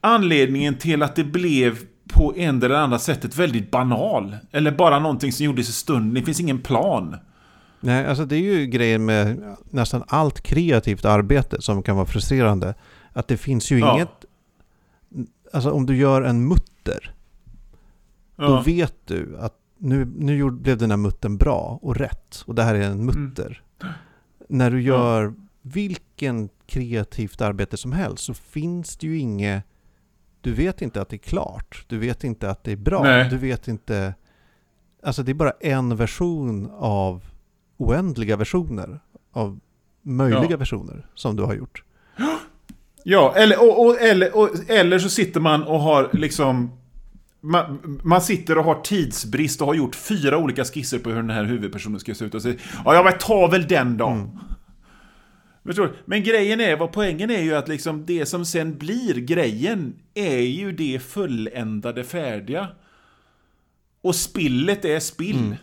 [0.00, 4.36] anledningen till att det blev på en eller andra sättet väldigt banal.
[4.52, 6.14] Eller bara någonting som gjordes i stunden.
[6.14, 7.16] Det finns ingen plan.
[7.80, 12.74] Nej, alltså det är ju grejen med nästan allt kreativt arbete som kan vara frustrerande.
[13.12, 13.94] Att det finns ju Ja.
[13.94, 14.24] inget...
[15.52, 17.14] Alltså om du gör en mutter,
[18.36, 18.62] då Ja.
[18.66, 22.42] vet du att nu, nu blev den här muttern bra och rätt.
[22.46, 23.62] Och det här är en mutter.
[24.48, 24.94] När du Ja.
[24.96, 29.64] gör vilken kreativt arbete som helst så finns det ju inget...
[30.40, 31.84] Du vet inte att det är klart.
[31.88, 33.02] Du vet inte att det är bra.
[33.02, 33.30] Nej.
[33.30, 34.14] Du vet inte...
[35.02, 37.24] Alltså det är bara en version av
[37.76, 39.00] oändliga versioner.
[39.32, 39.60] Av
[40.02, 40.56] möjliga Ja.
[40.56, 41.84] versioner som du har gjort.
[43.04, 46.76] Ja, eller, och, och, eller, och, eller så sitter man och har liksom...
[47.42, 51.30] Man, man sitter och har tidsbrist och har gjort fyra olika skisser på hur den
[51.30, 54.08] här huvudpersonen ska se ut och säger Ja, ja men ta väl den då.
[54.08, 54.28] Mm.
[56.04, 60.38] Men grejen är, vad poängen är ju att liksom det som sen blir grejen är
[60.38, 62.68] ju det fulländade färdiga.
[64.02, 65.38] Och spillet är spill.
[65.38, 65.56] Mm.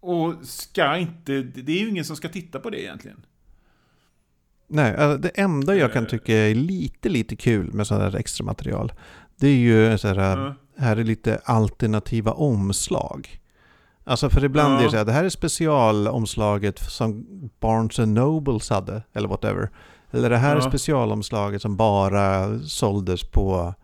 [0.00, 3.24] Och ska inte, det är ju ingen som ska titta på det egentligen.
[4.68, 6.08] Nej, alltså det enda jag kan Eh.
[6.10, 8.92] tycka är lite, lite kul med sådana här extra material.
[9.36, 10.54] Det är ju så här, Ja.
[10.78, 13.40] här är lite alternativa omslag.
[14.04, 14.78] Alltså för ibland Ja.
[14.80, 17.26] är det så här, det här är specialomslaget som
[17.60, 19.70] Barnes Nobles hade, eller whatever.
[20.10, 20.68] Eller det här är Ja.
[20.68, 23.74] specialomslaget som bara såldes på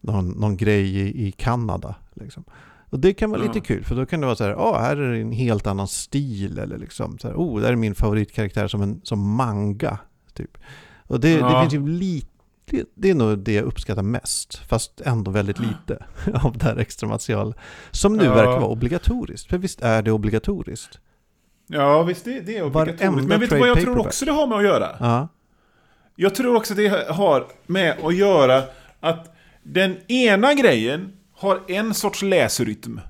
[0.00, 1.94] någon, någon grej i, i Kanada.
[2.14, 2.44] Liksom.
[2.90, 4.96] Och det kan vara lite kul, för då kan det vara så här, oh, här
[4.96, 8.68] är det en helt annan stil, eller liksom så här, oh, där är min favoritkaraktär
[8.68, 9.98] som, en, som manga,
[10.38, 10.58] typ.
[11.06, 11.60] Och det, det Ja.
[11.60, 12.28] finns ju lite,
[12.94, 16.04] det är nog det jag uppskattar mest, fast ändå väldigt lite
[16.44, 17.54] av det här extra material.
[17.90, 18.34] Som nu Ja.
[18.34, 20.98] verkar vara obligatoriskt, för visst är det obligatoriskt?
[21.66, 23.02] Ja, visst det, det är obligatoriskt.
[23.04, 24.06] Varenda Men vet du vad jag tror paperback.
[24.06, 24.88] också det har med att göra?
[25.00, 25.28] Ja,
[26.16, 28.62] Jag tror också det har med att göra
[29.00, 33.00] att den ena grejen har en sorts läsrytm.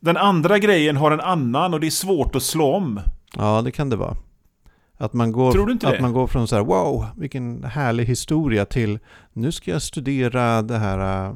[0.00, 3.00] Den andra grejen har en annan och det är svårt att slå om.
[3.36, 4.16] ja det kan det vara.
[4.98, 6.00] Att man går, att det?
[6.00, 8.98] man går från så här, wow, vilken härlig historia till
[9.32, 11.34] nu ska jag studera det här, äh,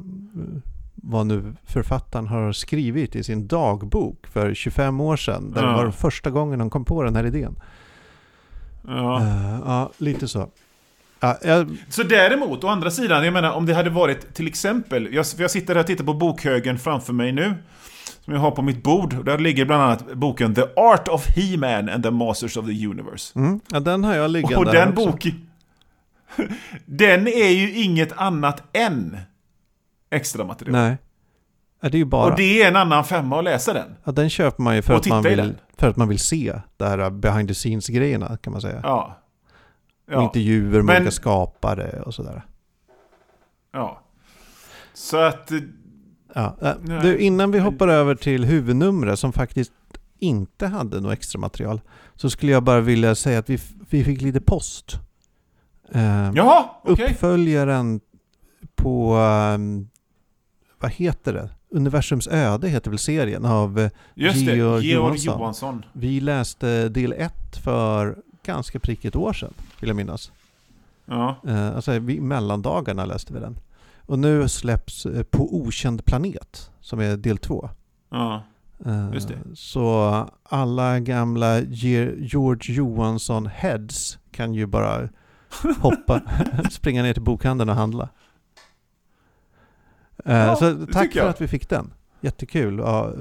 [0.95, 5.51] vad nu författaren har skrivit i sin dagbok för 25 år sedan.
[5.51, 5.67] Där Ja.
[5.67, 7.55] det var första gången de kom på den här idén.
[8.87, 9.19] Ja.
[9.21, 10.49] Uh, ja, lite så.
[11.19, 15.13] Ja, jag, Så däremot, å andra sidan, jag menar om det hade varit till exempel,
[15.13, 17.53] jag, jag sitter här och tittar på bokhögen framför mig nu,
[18.31, 21.27] som jag har på mitt bord, och där ligger bland annat boken The Art of
[21.27, 23.39] He-Man and the Masters of the Universe.
[23.39, 25.49] mm, ja, den har jag liggande Och den boken,
[26.85, 29.17] den är ju inget annat än
[30.09, 30.71] extra material.
[30.71, 30.97] Nej.
[31.81, 32.31] Ja, det är ju bara...
[32.31, 33.95] Och det är en annan femma att läsa den.
[34.03, 36.59] Ja, den köper man ju för Och att, man vill, för att man vill se
[36.77, 38.79] det här behind the scenes-grejerna kan man säga.
[38.83, 39.17] Ja.
[40.07, 40.23] Och Ja.
[40.23, 42.41] intervjuer med Men- olika skapare och sådär.
[43.71, 44.01] ja.
[44.93, 45.51] Så att...
[46.35, 46.69] eh, Ja.
[46.69, 47.01] äh, Nej.
[47.01, 49.71] Du, innan vi hoppar över till huvudnumret som faktiskt
[50.19, 51.81] inte hade något extra material
[52.15, 54.99] så skulle jag bara vilja säga att vi, vi fick lite post.
[55.91, 57.05] Eh, Jaha, okej.
[57.11, 57.99] Uppföljaren
[58.75, 59.87] på, ehm,
[60.79, 61.49] vad heter det?
[61.73, 65.39] Universums öde heter väl serien av eh, Just det, Georg Georg Johansson.
[65.39, 65.85] Johansson.
[65.93, 70.31] Vi läste del 1 för ganska prick ett år sedan, vill jag minnas.
[71.05, 71.35] Ja.
[71.47, 73.57] Eh, alltså vi, mellandagarna läste vi den.
[74.11, 77.69] Och nu släpps eh, På okänd planet, som är del 2.
[78.09, 78.43] ja.
[78.85, 79.37] Eh, Just det.
[79.55, 85.09] Så alla gamla Ge- George Johansson heads kan ju bara
[85.81, 86.21] hoppa,
[86.71, 88.09] springa ner till bokhandeln och handla.
[90.25, 91.93] Eh, Ja, så tack för att vi fick den.
[92.21, 92.77] Jättekul.
[92.77, 93.11] Ja,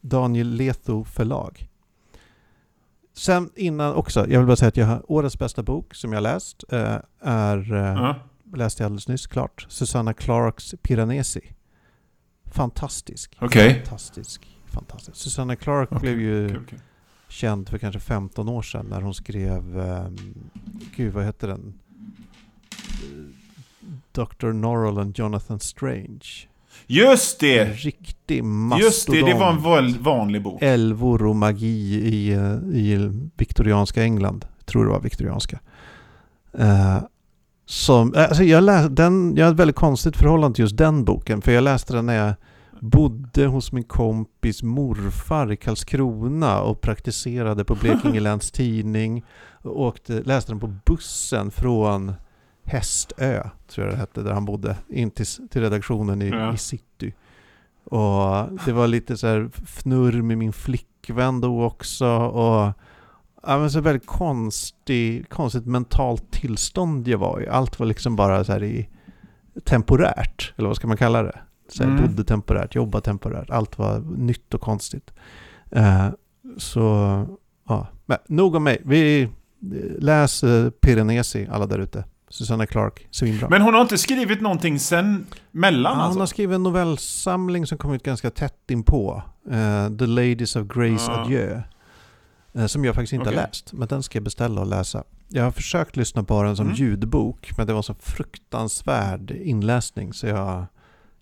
[0.00, 1.68] Daniel Letho förlag.
[3.14, 6.22] Sen innan också, jag vill bara säga att jag har årets bästa bok som jag
[6.22, 8.14] läst är, eh, Ja.
[8.54, 11.40] Läste jag alldeles nyss klart, Susanna Clarks Piranesi.
[12.52, 13.36] Fantastisk.
[13.40, 13.74] Okej.
[13.74, 14.46] Fantastisk.
[14.66, 15.16] Fantastisk.
[15.16, 16.78] Susanna Clark Okej, blev ju Kul, kul.
[17.28, 20.16] känd för kanske 15 år sedan när hon skrev, um,
[20.96, 21.74] gud vad heter den?
[24.12, 24.52] Dr.
[24.52, 26.48] Norrell and Jonathan Strange.
[26.86, 27.64] Just En det!
[27.64, 28.84] riktig mastodont.
[28.84, 30.62] Just det, det var en vanlig bok.
[30.62, 34.44] Älvor och magi i, eh, i viktorianska England.
[34.58, 35.60] Jag tror det var viktorianska.
[36.58, 36.98] Eh,
[37.66, 41.42] som, alltså jag, läs, den, jag har ett väldigt konstigt förhållande till just den boken.
[41.42, 42.34] För jag läste den när jag
[42.80, 49.24] bodde hos min kompis morfar i Karlskrona och praktiserade på Blekinge Läns Tidning.
[49.62, 52.12] Och åkte, läste den på bussen från
[52.64, 56.54] Hästö, tror jag det hette, där han bodde, in till, till redaktionen i, Ja.
[56.54, 57.14] i city.
[57.84, 62.06] Och det var lite så här fnurr med min flickvän då också.
[62.16, 62.72] Och
[63.46, 67.48] men så väldigt konstig, konstigt mentalt tillstånd jag var i.
[67.48, 68.88] Allt var liksom bara så här i
[69.64, 71.38] temporärt, eller vad ska man kalla det?
[71.68, 72.02] Så här, Mm.
[72.06, 75.10] Bodde temporärt, jobbade temporärt, allt var nytt och konstigt.
[75.70, 76.06] Eh,
[76.58, 76.80] Så,
[77.68, 77.86] ja.
[78.06, 78.82] Men nog om mig.
[78.84, 79.28] Vi
[79.98, 82.04] läs uh, Piranesi, alla där ute.
[82.28, 83.48] Susanna Clark, svinbra.
[83.48, 86.14] Men hon har inte skrivit någonting sen mellan ja, alltså?
[86.16, 89.22] Hon har skrivit en novellsamling som kom ut ganska tätt inpå.
[89.50, 91.24] Uh, The Ladies of Grace Ah.
[91.24, 91.60] Adieu.
[92.56, 93.36] Uh, som jag faktiskt inte Okej.
[93.38, 93.72] har läst.
[93.72, 95.04] Men den ska jag beställa och läsa.
[95.28, 96.76] Jag har försökt lyssna på den som Mm.
[96.76, 97.50] ljudbok.
[97.58, 100.12] Men det var så fruktansvärd inläsning.
[100.12, 100.64] Så jag,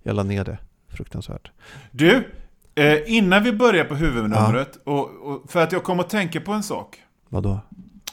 [0.02, 0.58] jag la ner det.
[0.88, 1.50] Fruktansvärt.
[1.90, 2.28] Du,
[2.74, 6.52] eh, innan vi börjar på huvudnumret, och, och, för att jag kommer att tänka på
[6.52, 7.02] en sak.
[7.28, 7.60] Vadå?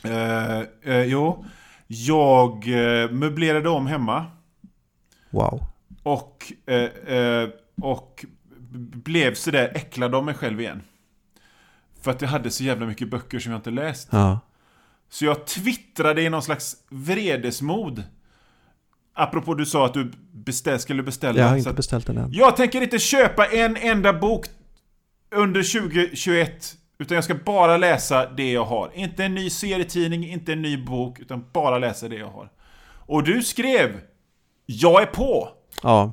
[0.04, 1.46] Eh, eh, jo,
[1.88, 4.26] jag eh, möblerade om hemma
[5.30, 5.64] Wow.
[6.04, 7.50] och, eh, eh,
[7.82, 8.26] och
[9.04, 10.82] blev sådär äcklad av mig själv igen.
[12.02, 14.08] För att jag hade så jävla mycket böcker som jag inte läst.
[14.12, 14.40] Ja.
[15.10, 18.04] Så jag twittrade i någon slags vredesmod.
[19.14, 21.40] Apropå du sa att du beställ, skulle beställa.
[21.40, 22.30] Jag har inte beställt den än.
[22.34, 24.46] Jag tänker inte köpa en enda bok
[25.36, 26.76] under 2021.
[26.98, 28.92] Utan jag ska bara läsa det jag har.
[28.96, 32.52] Inte en ny serietidning, inte en ny bok, utan bara läsa det jag har.
[33.06, 34.02] Och du skrev
[34.66, 35.50] Jag är på!
[35.84, 36.12] Ja.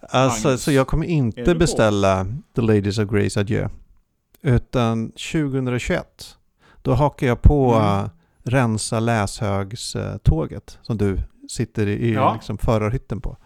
[0.00, 1.58] Alltså, Magnus, så jag kommer inte du på?
[1.58, 3.68] beställa The Ladies of Grace Adieu.
[4.42, 6.36] Utan 2021.
[6.82, 8.04] Då hakar jag på Mm.
[8.04, 8.10] äh,
[8.44, 10.78] rensa läshögståget.
[10.82, 12.32] Som du sitter i, Ja.
[12.34, 13.36] liksom förarhytten på.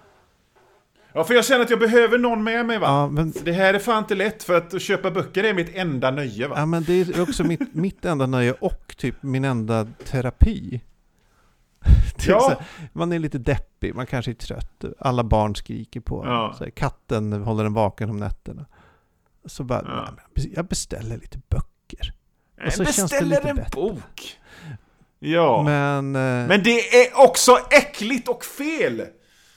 [1.15, 2.87] Ja, för jag känner att jag behöver någon med mig va?
[2.87, 6.11] Ja men, Det här är fan inte lätt, för att köpa böcker är mitt enda
[6.11, 6.55] nöje va?
[6.59, 10.81] ja, men det är också mitt, mitt enda nöje och typ min enda terapi.
[12.27, 12.49] Ja.
[12.49, 14.85] här, man är lite deppig, man kanske är trött.
[14.99, 16.25] Alla barn skriker på.
[16.27, 16.57] Ja.
[16.61, 18.67] Här, Katten håller en vaken om nätterna.
[19.47, 20.09] Så bara, Ja.
[20.17, 22.13] nej, men jag beställer lite böcker.
[22.57, 23.71] Jag och så beställer en bättre.
[23.81, 24.39] bok!
[25.19, 25.63] Ja.
[25.63, 29.03] Men, Men, eh, det är också äckligt och fel!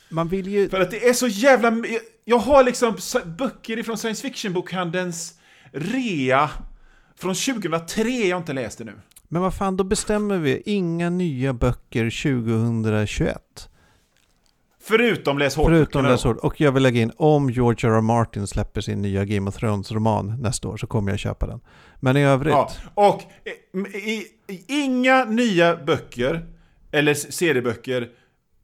[0.10, 0.70] man vill ju...
[0.70, 1.68] För att det är så jävla...
[1.70, 2.98] jag- Jag har liksom
[3.38, 5.34] böcker ifrån science fiction-bokhandelns
[5.72, 6.50] rea
[7.18, 8.94] från 2003 jag inte läst ännu.
[9.28, 10.62] Men vad fan, då bestämmer vi.
[10.66, 13.70] Inga nya böcker 2021.
[14.88, 17.94] Förutom läs hårt Förutom det Och jag vill lägga in, om George R.
[17.94, 18.02] R.
[18.02, 21.60] Martin släpper sin nya Game of Thrones-roman nästa år så kommer jag köpa den.
[22.00, 23.22] Men i övrigt, Ja, och
[23.84, 26.46] i, i, i, inga nya böcker,
[26.92, 28.10] eller serieböcker,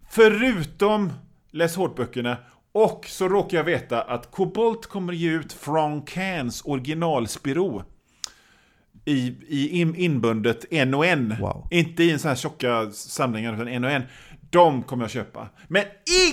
[0.10, 1.14] förutom
[1.52, 2.38] läs hårt-böckerna.
[2.72, 7.84] Och så råkar jag veta att Kobolt kommer ge ut Frank Cans originalspiro.
[9.06, 11.36] I, i in, inbundet en och en.
[11.40, 11.68] Wow.
[11.72, 14.04] Inte i en sån här tjocka samlingar, utan en och en.
[14.52, 15.50] De kommer jag köpa.
[15.68, 15.84] Men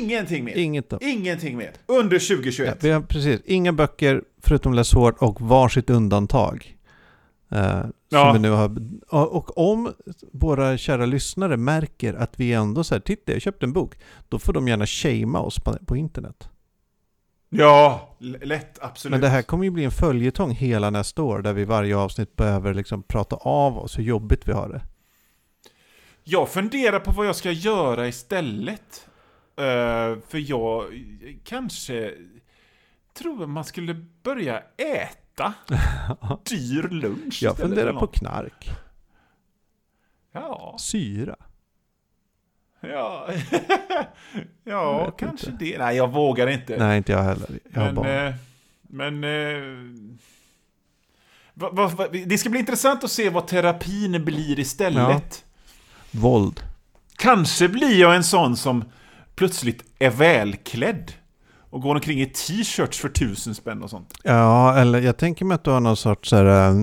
[0.00, 0.56] ingenting mer.
[0.56, 0.98] inget då.
[1.00, 1.70] Ingenting mer.
[1.86, 2.84] Under Ja, 2021.
[2.84, 6.76] vi har precis, inga böcker förutom Läs hårt och varsitt undantag.
[7.52, 8.24] Eh, Ja.
[8.24, 8.76] Som vi nu har,
[9.34, 9.92] och om
[10.32, 13.94] våra kära lyssnare märker att vi ändå säger titta jag köpte en bok,
[14.28, 16.48] då får de gärna shamea oss på, på internet.
[17.50, 18.78] Ja, lätt.
[18.82, 19.10] Absolut.
[19.10, 22.36] Men det här kommer ju bli en följetong hela nästa år där vi varje avsnitt
[22.36, 24.80] behöver liksom prata av oss hur jobbigt vi har det.
[26.30, 29.08] Jag funderar på vad jag ska göra istället.
[29.56, 30.84] Eh, för jag
[31.44, 32.14] kanske
[33.14, 35.54] tror man skulle börja äta
[36.44, 38.70] dyr lunch Jag funderar på knark,
[40.32, 41.36] Ja, syra.
[42.80, 43.28] ja,
[44.64, 45.64] ja kanske inte.
[45.64, 45.78] det.
[45.78, 46.76] Nej, jag vågar inte.
[46.78, 47.58] Nej, inte jag heller.
[47.74, 48.34] Jag men, eh,
[48.82, 49.62] men eh,
[51.54, 55.44] va, va, va, det ska bli intressant att se vad terapin blir istället.
[56.10, 56.60] Våld.
[57.16, 58.84] Kanske blir jag en sån som
[59.34, 61.12] plötsligt är välklädd.
[61.70, 64.14] Och går omkring i t-shirts för tusen spänn och sånt.
[64.22, 66.74] Ja, eller jag tänker mig att du har någon sorts här,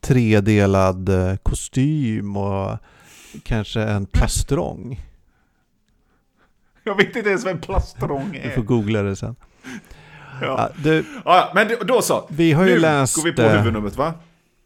[0.00, 2.78] tredelad eh, kostym och
[3.44, 5.00] kanske en plastrång.
[6.84, 8.66] Jag vet inte ens vad en plastrång Du får är.
[8.66, 9.36] googla det sen.
[9.64, 10.46] Ja.
[10.46, 12.26] Ja, du, Ja, men då- då så.
[12.30, 13.16] vi har ju Nu läst...
[13.16, 14.14] går vi på eh, huvudnumret va?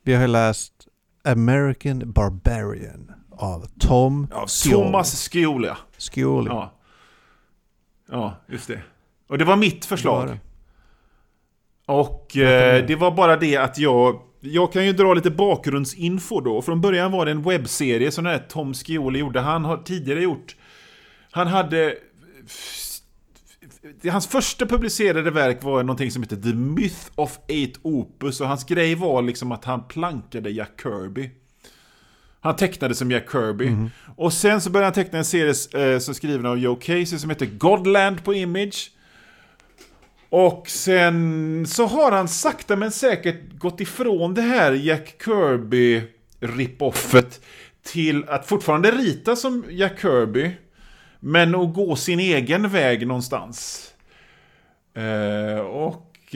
[0.03, 0.73] Vi har ju läst
[1.25, 3.04] American Barbarian
[3.38, 4.85] av Tom Ja, Scioli.
[4.85, 5.68] Thomas Scioli.
[5.99, 6.49] Scioli.
[6.51, 6.73] Ja.
[8.11, 8.81] ja, just det.
[9.29, 10.18] Och det var mitt Det förslag.
[10.18, 10.38] var det.
[11.87, 14.20] Och eh, det var bara det att jag...
[14.47, 16.62] Jag kan ju dra lite bakgrundsinfo då.
[16.62, 19.40] Från början var det en webbserie som den här Tom Scioli gjorde.
[19.40, 20.56] Han har tidigare gjort...
[21.31, 21.94] Han hade...
[24.13, 28.65] Hans första publicerade verk var någonting som heter The Myth of Eight Opus och hans
[28.65, 31.31] grej var liksom att han plankade Jack Kirby.
[32.45, 33.73] Han tecknade som Jack Kirby.
[34.17, 37.31] Och sen så började han teckna en serie eh, som skriven av Joe Casey som
[37.31, 38.90] heter Godland på Image.
[40.29, 46.03] Och sen så har han sakta men säkert gått ifrån det här Jack Kirby
[46.40, 47.40] rip-offet
[47.83, 50.51] till att fortfarande rita som Jack Kirby.
[51.21, 53.88] Men att gå sin egen väg någonstans.
[54.95, 56.35] Eh, och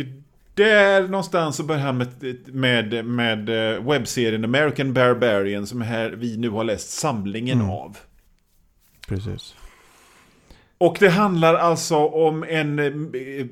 [0.59, 2.09] där någonstans så börjar han med,
[2.55, 7.71] med, med eh, webbserien American Barbarian som här vi nu har läst samlingen Mm.
[7.71, 7.97] av.
[9.09, 9.55] Precis.
[10.79, 13.47] Och det handlar alltså om en, eh,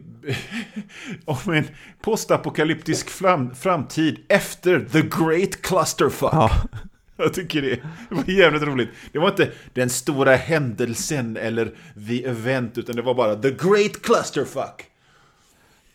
[1.46, 1.64] om en
[2.02, 6.32] postapokalyptisk fram, framtid efter The Great Clusterfuck.
[6.32, 6.50] Ja,
[7.16, 7.80] Jag tycker det
[8.10, 8.88] var jävligt roligt.
[9.12, 11.70] Det var inte den stora händelsen eller
[12.08, 14.84] the event, utan det var bara The Great Clusterfuck.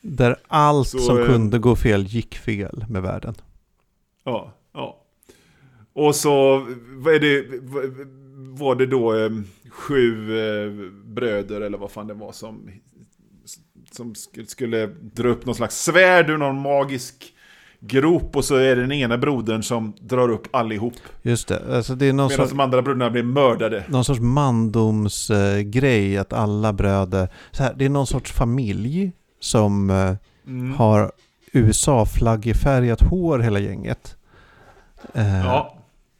[0.01, 3.35] Där allt Så, som eh, kunde gå fel gick fel med världen.
[4.23, 4.97] Ja, ja.
[5.93, 7.45] Och så vad är det,
[8.59, 9.29] var det då eh,
[9.69, 10.71] sju eh,
[11.05, 12.69] bröder eller vad fan det var som,
[13.91, 17.33] som sk- skulle dra upp någon slags svärd ur någon magisk
[17.79, 20.93] grop och så är det den ena brodern som drar upp allihop.
[21.21, 23.83] Just det, alltså det är någon Medan sorts, de andra bröderna blir mördade.
[23.89, 29.11] någon sorts mandomsgrej att alla bröder, så här, det är någon sorts familj
[29.41, 30.13] som eh,
[30.47, 30.73] Mm.
[30.73, 31.11] har
[31.53, 34.15] USA-flaggefärgat hår hela gänget.
[35.13, 35.77] Eh, Ja.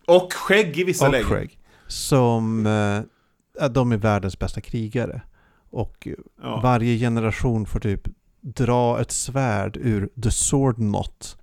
[0.07, 1.28] Och skägg i vissa lägen.
[1.28, 1.57] Craig.
[1.88, 5.22] Som, eh, de är världens bästa krigare.
[5.69, 6.07] Och
[6.41, 6.59] Ja.
[6.63, 8.07] varje generation får typ
[8.41, 11.38] dra ett svärd ur The Sword Knot.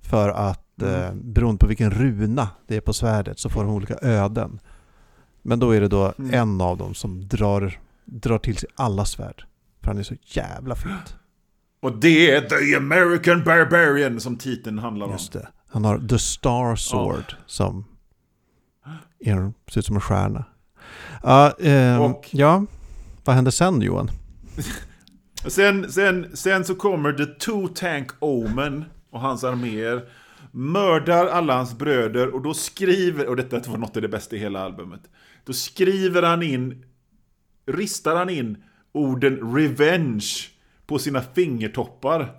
[0.00, 0.94] För att, Mm.
[1.02, 4.60] eh, beroende på vilken runa det är på svärdet, så får de olika öden.
[5.42, 6.34] Men då är det då Mm.
[6.34, 9.44] en av dem som drar, drar till sig alla svärd.
[9.84, 11.14] För han är så jävla fet.
[11.80, 15.12] Och det är The American Barbarian som titeln handlar om.
[15.12, 15.48] Just det.
[15.68, 17.84] Han har The Star Sword som
[19.20, 20.44] är, ser ut som en stjärna.
[21.22, 22.64] Ja, ehm, Och- ja,
[23.24, 24.10] vad hände sen Johan?
[25.46, 30.08] Sen, sen, sen så kommer The Two Tank Omen och hans arméer.
[30.50, 34.38] Mördar alla hans bröder och då skriver, och detta var något av det bästa i
[34.38, 35.00] hela albumet.
[35.44, 36.84] Då skriver han in,
[37.66, 38.62] ristar han in
[38.94, 40.24] orden revenge
[40.86, 42.32] på sina fingertoppar.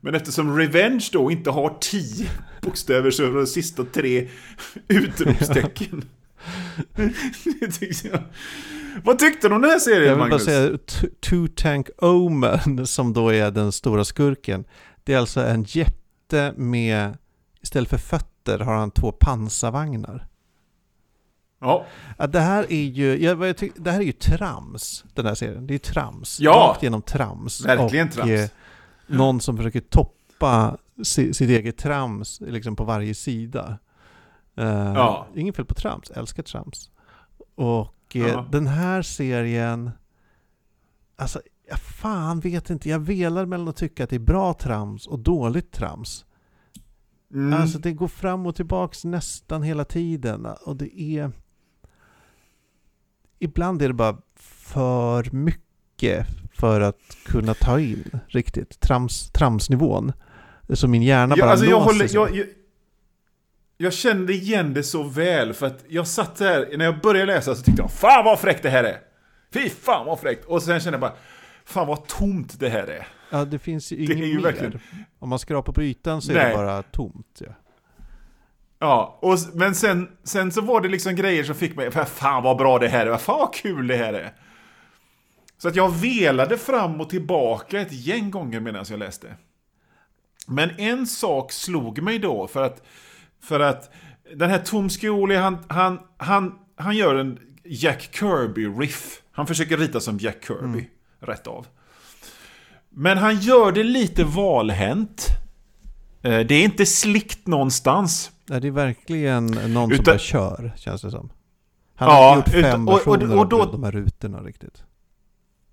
[0.00, 2.26] Men eftersom revenge då inte har tio
[2.62, 4.28] bokstäver så är de sista tre
[4.88, 6.04] utropstecken.
[7.80, 8.22] Tyckte.
[9.04, 10.44] Vad tyckte du om den här serien Jag vill bara Magnus?
[10.44, 14.64] säga T- Two Tank Omen som då är den stora skurken.
[15.04, 17.18] Det är alltså en jätte med,
[17.62, 20.26] istället för fötter har han två pansarvagnar.
[21.58, 21.86] Ja,
[22.18, 25.34] Ja, det här är ju, jag, jag tyck, det här är ju trams, den här
[25.34, 25.66] serien.
[25.66, 26.40] Det är ju trams.
[26.40, 26.50] Ja!
[26.70, 27.64] Rakt genom trams.
[27.64, 28.30] Verkligen och, trams.
[28.30, 28.48] eh,
[29.06, 33.78] någon som försöker toppa si, sitt eget trams liksom på varje sida.
[34.56, 35.26] Eh, Ja.
[35.34, 36.90] Inget fel på trams, älskar trams.
[37.54, 38.46] Och eh, Ja.
[38.52, 39.90] den här serien,
[41.16, 45.06] alltså jag fan vet inte, jag velar mellan att tycka att det är bra trams
[45.06, 46.24] och dåligt trams.
[47.32, 47.60] Mm.
[47.60, 51.32] Alltså det går fram och tillbaks nästan hela tiden och det är...
[53.38, 60.12] Ibland är det bara för mycket för att kunna ta in riktigt trams, tramsnivån.
[60.74, 62.46] Så min hjärna Ja, bara alltså jag, låser håller, jag, jag,
[63.76, 67.54] jag kände igen det så väl för att jag satt där, när jag började läsa
[67.54, 68.98] så tyckte jag Fan vad fräckt det här är!
[69.52, 70.44] Fy fan vad fräckt!
[70.44, 71.14] Och sen kände jag bara
[71.64, 73.06] Fan vad tomt det här är!
[73.30, 74.40] Ja, det finns ju inget är mer.
[74.42, 74.80] verkligen-
[75.18, 76.48] Om man skrapar på ytan så är Nej.
[76.50, 77.40] det bara tomt.
[77.40, 77.46] Ja.
[78.78, 82.56] Ja, och, men sen, sen så var det liksom grejer som fick mig Fan vad
[82.56, 83.16] bra det här är!
[83.16, 84.32] Fan vad kul det här är!
[85.58, 89.34] Så att jag velade fram och tillbaka ett gäng gånger medan jag läste.
[90.46, 92.82] Men en sak slog mig då för att
[93.42, 93.90] för att
[94.36, 99.22] den här Tom Scioli, han, han, han, han gör en Jack Kirby-riff.
[99.32, 100.88] Han försöker rita som Jack Kirby,
[101.20, 101.66] rätt av.
[102.90, 105.26] Men han gör det lite valhänt.
[106.22, 108.30] Eh, Det är inte slickt någonstans.
[108.48, 111.32] Nej, det är verkligen någon som Utan- bara kör, känns det som.
[111.94, 114.40] Han Ja, har gjort utan- fem och- och- versioner och då- av de här rutorna
[114.42, 114.82] riktigt.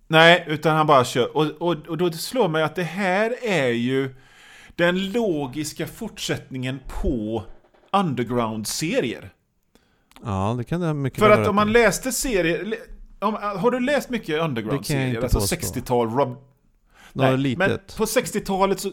[0.08, 1.38] Nej, utan han bara kör.
[1.38, 4.16] Och, och, och då slår mig att det här är ju
[4.76, 7.44] den logiska fortsättningen på
[7.92, 9.30] Underground-serier.
[10.26, 12.76] Ja, det kan det mycket För att om man läste serier...
[13.20, 15.22] Om, har du läst mycket Underground-serier?
[15.22, 15.56] Alltså påstå.
[15.56, 16.38] 60-tal, Rob...
[17.14, 17.68] Några Nej, litet.
[17.68, 18.92] Men på 60-talet så,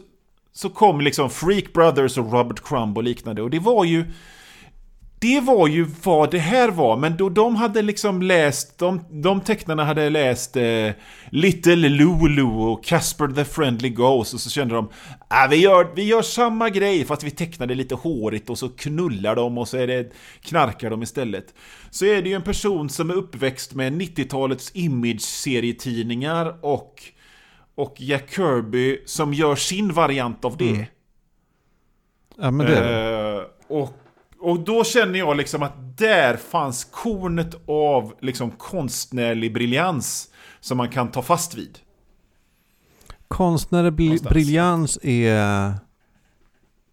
[0.53, 3.41] så kom liksom Freak Brothers och Robert Crumb och liknande.
[3.41, 4.05] Och det var ju...
[5.19, 9.41] Det var ju vad det här var, men då de hade liksom läst, de, de
[9.41, 10.89] tecknarna hade läst eh,
[11.29, 14.89] Little Lulu och Casper the Friendly Ghost och så kände de
[15.27, 18.69] ah, vi, gör, vi gör samma grej fast vi tecknar det lite hårigt och så
[18.69, 21.53] knullar de och så är det, knarkar de istället.
[21.89, 27.03] Så är det ju en person som är uppväxt med 90-talets image-serietidningar och,
[27.81, 30.69] och Jack Kirby som gör sin variant av det.
[30.69, 30.85] Mm.
[32.37, 33.37] Ja, men det är det.
[33.37, 33.97] Eh, och,
[34.39, 40.29] och då känner jag liksom att där fanns kornet av liksom konstnärlig briljans
[40.59, 41.79] som man kan ta fast vid.
[43.27, 45.73] Konstnärlig bri- briljans är...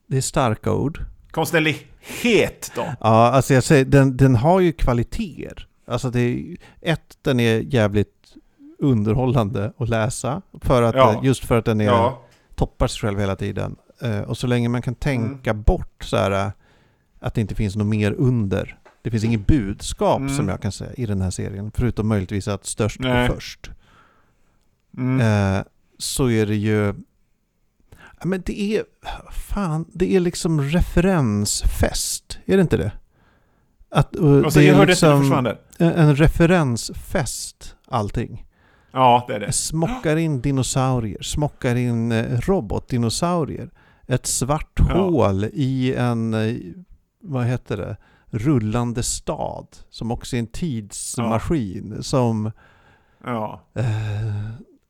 [0.07, 1.05] Det är starka ord.
[1.31, 2.87] Konstnärlighet då?
[3.01, 5.69] Ja, alltså jag säger, den, den har ju kvaliteter.
[5.87, 8.18] Alltså det är, ett, den är jävligt
[8.79, 10.43] underhållande att läsa.
[10.61, 11.21] För att, Ja.
[11.25, 12.23] Just för att den är, Ja.
[12.55, 13.77] toppar sig själv hela tiden.
[14.03, 16.51] Eh, och så länge man kan tänka bort så här, eh,
[17.21, 18.79] att det inte finns något mer under.
[19.03, 20.37] Det finns inget budskap Mm.
[20.37, 21.71] som jag kan säga i den här serien.
[21.75, 23.29] Förutom möjligtvis att störst Nej.
[23.29, 23.71] går först.
[24.97, 25.21] Mm.
[25.57, 25.63] Eh,
[25.99, 26.95] så är det ju...
[28.25, 28.85] Men det är...
[29.33, 32.39] Fan, det är liksom referensfest.
[32.47, 32.93] Är det inte det?
[33.91, 35.37] Att, eh, Alltså, det är liksom
[35.79, 38.45] en referensfest, allting.
[38.93, 39.53] Ja, det är det.
[39.53, 43.71] Smockar in dinosaurier, smockar in eh, robotdinosaurier.
[44.07, 44.85] Ett svart Ja.
[44.85, 46.57] hål i en, eh,
[47.21, 47.97] vad heter det,
[48.31, 49.67] rullande stad.
[49.91, 52.03] Som också är en tidsmaskin.
[52.03, 52.51] Som
[53.25, 53.61] Ja.
[53.75, 53.85] Eh,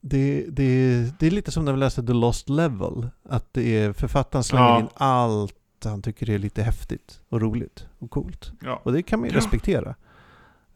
[0.00, 3.08] det, det, det är lite som när vi läste The Lost Level.
[3.28, 4.78] Att det är, författaren slänger Ja.
[4.80, 8.52] in allt han tycker är lite häftigt och roligt och coolt.
[8.62, 8.80] Ja.
[8.84, 9.38] Och det kan man ju Ja.
[9.38, 9.94] respektera.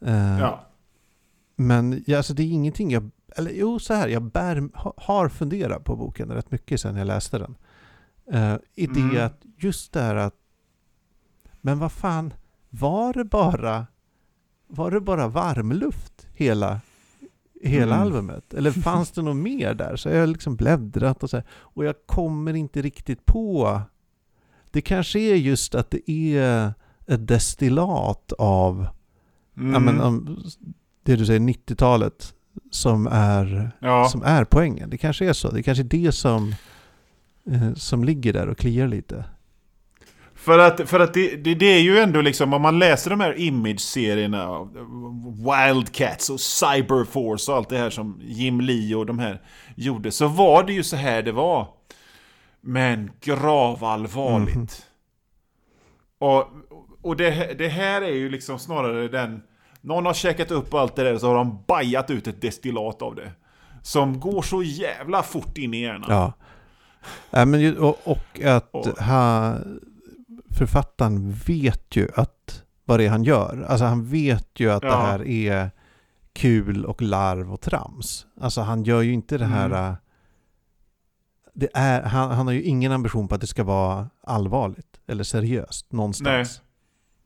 [0.07, 0.61] Eh, ja.
[1.67, 3.11] Men ja, alltså det är ingenting jag...
[3.37, 4.09] Eller jo, så här.
[4.09, 7.57] Jag bär, ha, har funderat på boken rätt mycket sedan jag läste den.
[8.35, 9.27] Uh, I det Mm.
[9.27, 10.35] att just det här att...
[11.61, 12.35] Men vad fan,
[12.71, 13.87] var det bara...
[14.67, 16.81] Var det bara varmluft hela,
[17.63, 18.07] hela Mm.
[18.07, 18.55] albumet?
[18.55, 19.97] Eller fanns det något mer där?
[19.97, 23.81] Så jag har liksom bläddrat och så här, Och jag kommer inte riktigt på...
[24.71, 26.73] Det kanske är just att det är
[27.07, 28.87] ett destillat av
[29.57, 29.73] Mm.
[29.73, 30.43] Ja, men, om,
[31.03, 32.35] det du säger, 90-talet
[32.71, 34.09] som är, ja.
[34.09, 34.91] som är poängen.
[34.91, 35.51] Det kanske är så.
[35.51, 36.55] Det kanske är det som,
[37.51, 39.25] eh, som ligger där och kliar lite.
[40.35, 43.21] För att, för att det, det, det är ju ändå liksom, om man läser de
[43.21, 44.69] här Image-serierna,
[45.37, 49.43] Wildcats och Cyberforce och allt det här som Jim Lee och de här
[49.77, 51.69] gjorde, så var det ju så här det var.
[52.61, 54.57] Men gravallvarligt.
[54.57, 54.69] Mhm.
[56.19, 56.49] Och,
[57.03, 59.43] och det, det här är ju liksom snarare den...
[59.85, 63.15] Någon har käkat upp allt det där så har de bajat ut ett destillat av
[63.15, 63.33] det.
[63.83, 66.07] Som går så jävla fort in i hjärnan.
[66.11, 66.33] Ja.
[67.41, 69.57] Äh, men, ju- och, och att Och- ha,
[70.59, 73.67] författaren vet ju att vad det är han gör.
[73.69, 75.01] Alltså han vet ju att det Ja.
[75.01, 75.71] här är
[76.33, 78.27] kul och larv och trams.
[78.41, 79.67] Alltså han gör ju inte det här...
[79.67, 79.95] Mm.
[81.55, 85.25] Det är, han, han har ju ingen ambition på att det ska vara allvarligt eller
[85.25, 86.63] seriöst någonstans.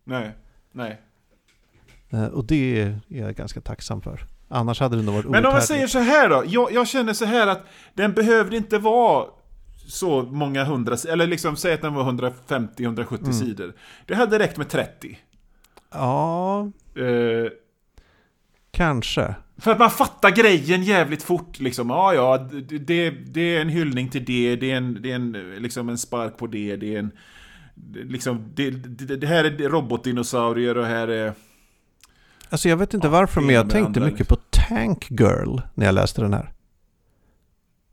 [0.04, 0.30] Nej,
[0.72, 0.90] nej.
[0.90, 0.96] Eh,
[2.32, 4.20] Och det är jag ganska tacksam för.
[4.48, 5.66] Annars hade det nog varit Men om man outhärdligt.
[5.68, 6.42] säger så här då.
[6.46, 9.26] Jag, jag känner så här att den behövde inte vara
[9.88, 13.32] så många hundra, eller liksom säg att den var 150-170 Mm.
[13.32, 13.72] sidor.
[14.06, 15.18] Det hade räckt med 30.
[15.92, 17.50] Ja, Eh,
[18.70, 19.34] kanske.
[19.58, 21.90] för att man fattar grejen jävligt fort liksom.
[21.90, 22.38] Ja, ja,
[22.78, 25.98] det, det, är en hyllning till det, det är en, det är en, liksom en
[25.98, 27.10] spark på det, det är en...
[27.94, 31.32] Liksom, det, det, det här är robotdinosaurier och här är...
[32.50, 35.86] Alltså jag vet inte Ja, varför, men jag tänkte andra, mycket på Tank Girl när
[35.86, 36.52] jag läste den här.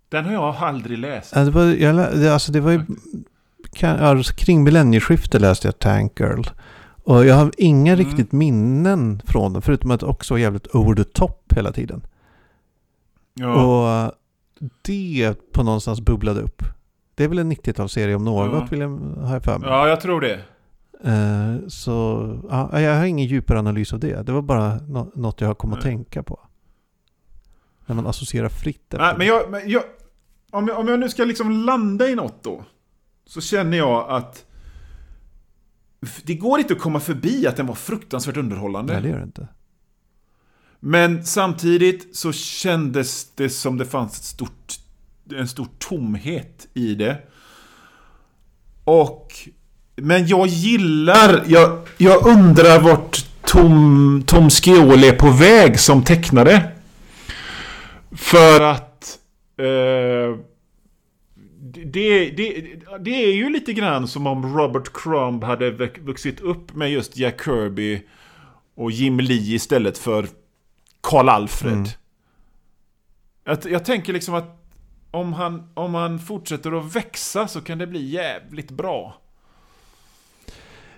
[0.10, 1.38] Den har jag aldrig läst.
[1.38, 2.82] Alltså, det var, jag, alltså det var ju...
[3.74, 6.42] Kan, kring millennieskiftet läste jag Tank Girl.
[7.04, 8.06] Och jag har inga Mm.
[8.06, 12.02] riktigt minnen från den, förutom att det också var jävligt over the top hela tiden.
[13.34, 13.64] Ja.
[13.64, 14.12] Och
[14.82, 16.64] det på någonstans bubblade upp.
[17.16, 18.68] Det är väl en 90-talsserie om något, Ja.
[18.72, 18.90] vill jag,
[19.26, 19.70] har jag för mig.
[19.70, 20.40] ja, jag tror det.
[21.04, 24.24] Eh, så ja, jag har ingen djupare analys av det.
[24.24, 25.84] Det var bara nå- något jag kom att Nej.
[25.84, 26.40] tänka på.
[27.86, 29.84] När man associerar fritt Nej, men jag, men jag,
[30.52, 32.64] om, jag, om jag nu ska liksom landa i något då.
[33.26, 34.46] Så känner jag att
[36.24, 38.94] det går inte att komma förbi att den var fruktansvärt underhållande.
[38.94, 39.48] Nej, det gör det inte.
[40.80, 44.74] Men samtidigt så kändes det som det fanns ett stort,
[45.36, 47.22] en stor tomhet i det.
[48.84, 49.34] Och...
[49.96, 51.44] Men jag gillar...
[51.48, 56.72] Jag, jag undrar vart Tom, Tom Scioli är på väg som tecknare.
[58.12, 59.20] För att...
[59.58, 60.38] Eh,
[61.86, 62.66] det, det,
[63.00, 65.72] det är ju lite grann som om Robert Crumb hade
[66.02, 68.02] vuxit upp med just Jack Kirby
[68.76, 70.28] och Jim Lee istället för
[71.02, 71.74] Karl Alfred.
[71.74, 71.88] Mm.
[73.44, 74.60] Jag, jag tänker liksom att
[75.12, 79.23] om han, om han fortsätter att växa så kan det bli jävligt bra.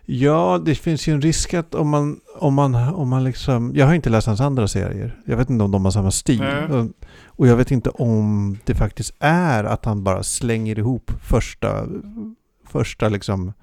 [0.05, 3.71] Ja, det finns ju en risk att om man, om man, om man liksom...
[3.75, 5.21] Jag har inte läst hans andra serier.
[5.25, 6.43] Jag vet inte om de har samma stil.
[6.69, 6.87] Och,
[7.25, 11.87] och jag vet inte om det faktiskt är att han bara slänger ihop första,
[12.67, 13.53] första liksom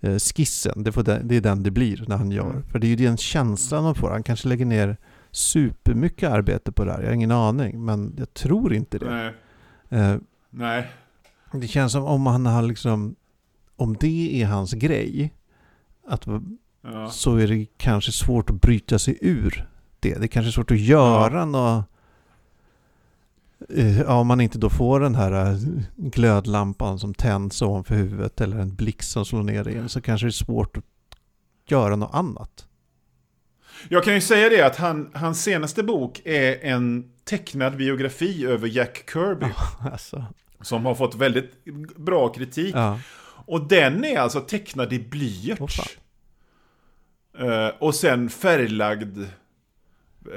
[0.00, 0.82] eh, skissen.
[0.82, 2.50] Det, får den, det är den det blir när han gör.
[2.50, 2.62] Mm.
[2.62, 4.10] För det är ju den känslan man får.
[4.10, 4.96] Han kanske lägger ner
[5.30, 7.00] supermycket arbete på det här.
[7.00, 9.10] Jag har ingen aning, men jag tror inte det.
[9.10, 9.32] Nej.
[10.00, 10.16] Eh,
[10.50, 10.90] Nej.
[11.52, 13.14] Det känns som om han har liksom,
[13.76, 15.32] om det är hans grej,
[16.06, 16.26] att,
[16.86, 17.10] Ja.
[17.10, 19.68] så är det kanske svårt att bryta sig ur
[20.00, 20.14] det.
[20.14, 21.84] Det är kanske är svårt att göra något,
[23.68, 25.58] eh, ja, om man inte då får den här eh,
[25.96, 30.28] glödlampan som tänds ovanför huvudet eller en blixt som slår ner en så kanske det
[30.28, 30.84] är svårt att
[31.66, 32.66] göra något annat.
[33.88, 38.68] Jag kan ju säga det att han, hans senaste bok är en tecknad biografi över
[38.68, 39.46] Jack Kirby.
[39.92, 40.24] Alltså,
[40.60, 41.64] Som har fått väldigt
[41.96, 42.74] bra kritik.
[42.74, 42.98] ja.
[43.46, 45.60] Och den är alltså tecknad i blyert.
[45.60, 45.86] Åh, fan.
[47.48, 49.18] Eh, och sen färglagd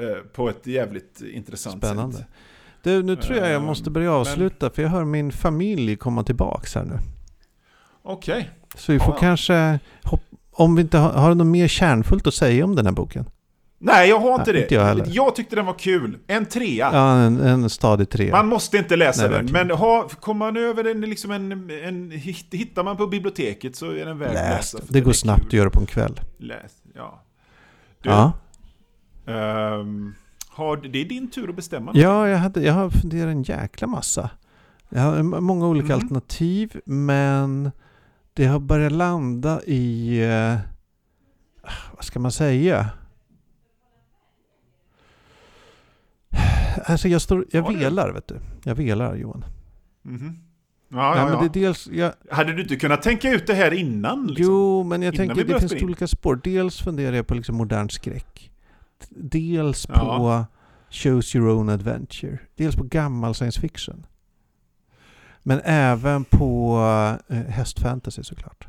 [0.01, 2.17] eh, på ett jävligt intressant Spännande.
[2.17, 2.27] sätt.
[2.83, 5.95] Du, nu tror jag jag Ehm, måste börja men- avsluta för jag hör min familj
[5.95, 6.99] komma tillbaks här nu.
[8.03, 8.49] Okej.
[8.75, 9.17] Så vi får Ja.
[9.19, 9.79] kanske,
[10.51, 13.25] om vi inte har, har något mer kärnfullt att säga om den här boken?
[13.79, 14.61] Nej, jag har inte Nej, det.
[14.61, 16.17] inte jag jag tyckte den var kul.
[16.27, 16.89] En trea.
[16.93, 18.31] Ja, en, en stadig trea.
[18.31, 19.67] Man måste inte läsa Nej, den, verkligen.
[19.67, 23.91] men ha, kommer man över den, liksom en, en, hitt- hittar man på biblioteket så
[23.91, 24.85] är den värd att Läs läsa.
[24.89, 25.01] det.
[25.01, 25.47] går snabbt kul.
[25.47, 26.19] att göra på en kväll.
[26.37, 27.23] Läs, ja.
[28.01, 28.31] Du, Ja.
[29.27, 30.13] ehm,
[30.49, 31.91] har, det är din tur att bestämma.
[31.91, 31.99] nu.
[31.99, 34.29] ja, jag, hade, jag har funderat en jäkla massa.
[34.89, 35.99] Jag har många olika Mm.
[36.03, 37.71] alternativ, men
[38.33, 40.17] det har börjat landa i...
[40.23, 40.55] Eh,
[41.95, 42.85] vad ska man säga?
[46.85, 48.39] Alltså jag, står, jag Ja, det- velar, vet du.
[48.63, 49.45] Jag velar, Johan.
[50.01, 50.39] Mhm.
[50.89, 51.39] Ja, Nej, ja, men ja.
[51.39, 51.87] det är dels...
[51.87, 54.27] Jag, Hade du inte kunnat tänka ut det här innan?
[54.27, 54.45] Liksom?
[54.53, 56.39] Jo, men jag Innan tänker det börjar finns olika spår.
[56.43, 58.51] Dels funderar jag på liksom modern skräck.
[59.09, 59.95] Dels Ja.
[60.17, 60.45] på
[60.95, 62.37] Choose Your Own Adventure.
[62.55, 64.05] Dels på gammal science fiction.
[65.43, 66.77] Men även på
[67.27, 68.67] eh, hästfantasy såklart.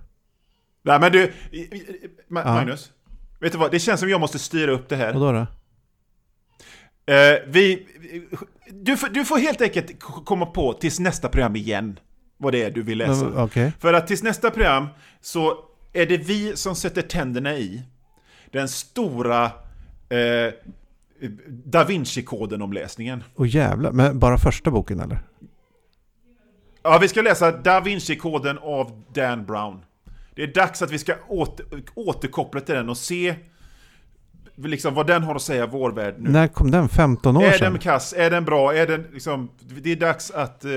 [0.82, 2.54] Nej, men du, i- i- Ma- Ja.
[2.54, 2.92] Magnus.
[3.40, 5.14] Vet du vad, det känns som jag måste styra upp det här.
[5.14, 5.46] Och då då?
[7.08, 7.86] Eh, vi,
[8.70, 11.98] du, får- du får helt enkelt komma på tills nästa program igen
[12.36, 13.24] vad det är du vill läsa.
[13.24, 13.72] Men, Okej.
[13.80, 14.86] För att tills nästa program
[15.20, 15.54] så
[15.92, 17.82] är det vi som sätter tänderna i
[18.52, 19.44] den stora
[20.08, 20.52] eh,
[21.48, 23.24] Da Vinci-koden-omläsningen.
[23.34, 23.92] Och jävlar.
[23.92, 25.18] Men bara första boken eller?
[26.82, 29.84] Ja, vi ska läsa Da Vinci-koden av Dan Brown.
[30.34, 33.34] Det är dags att vi ska åter, återkoppla till den och se
[34.64, 36.30] liksom vad den har att säga vår värld nu.
[36.30, 36.88] När kom den?
[36.88, 37.72] 15 år Är sedan?
[37.72, 38.14] den kass?
[38.16, 38.74] Är den bra?
[38.74, 39.50] Är den liksom...
[39.82, 40.64] Det är dags att...
[40.64, 40.70] Eh,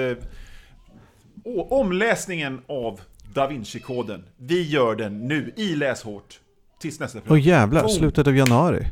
[1.70, 3.00] omläsningen av
[3.34, 4.24] Da Vinci-koden.
[4.38, 6.40] Vi gör den nu i Läshårt.
[6.82, 7.42] Tills nästa Åh program.
[7.44, 7.88] jävlar, Oh.
[7.90, 8.88] slutet av januari.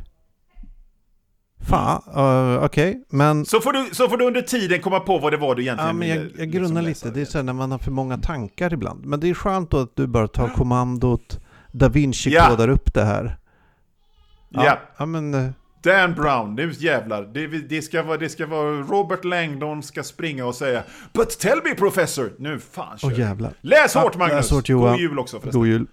[1.70, 3.04] Fan, uh, okej.
[3.10, 5.62] Men, Så, får du, så får du under tiden komma på vad det var du
[5.62, 7.10] egentligen ja, men jag, jag liksom grunnar lite.
[7.10, 9.06] Det är så här när man har för många tankar ibland.
[9.06, 11.40] Men det är skönt då att du bara tar kommandot.
[11.72, 12.50] Da Vinci Ja.
[12.50, 13.38] kodar upp det här.
[14.50, 14.80] Ja.
[14.97, 15.34] ja men...
[15.34, 15.50] eh,
[15.84, 17.24] Dan Brown, nu jävlar.
[17.34, 20.84] Det, det, ska vara, det ska vara Robert Langdon ska springa och säga
[21.14, 22.34] But tell me professor!
[22.38, 23.22] Nu fan kör Åh vi.
[23.22, 23.54] jävlar.
[23.62, 24.36] Läs hårt Magnus!
[24.36, 24.91] läs hårt, Johan.
[24.91, 25.60] God jul också förresten.
[25.62, 25.88] God jul.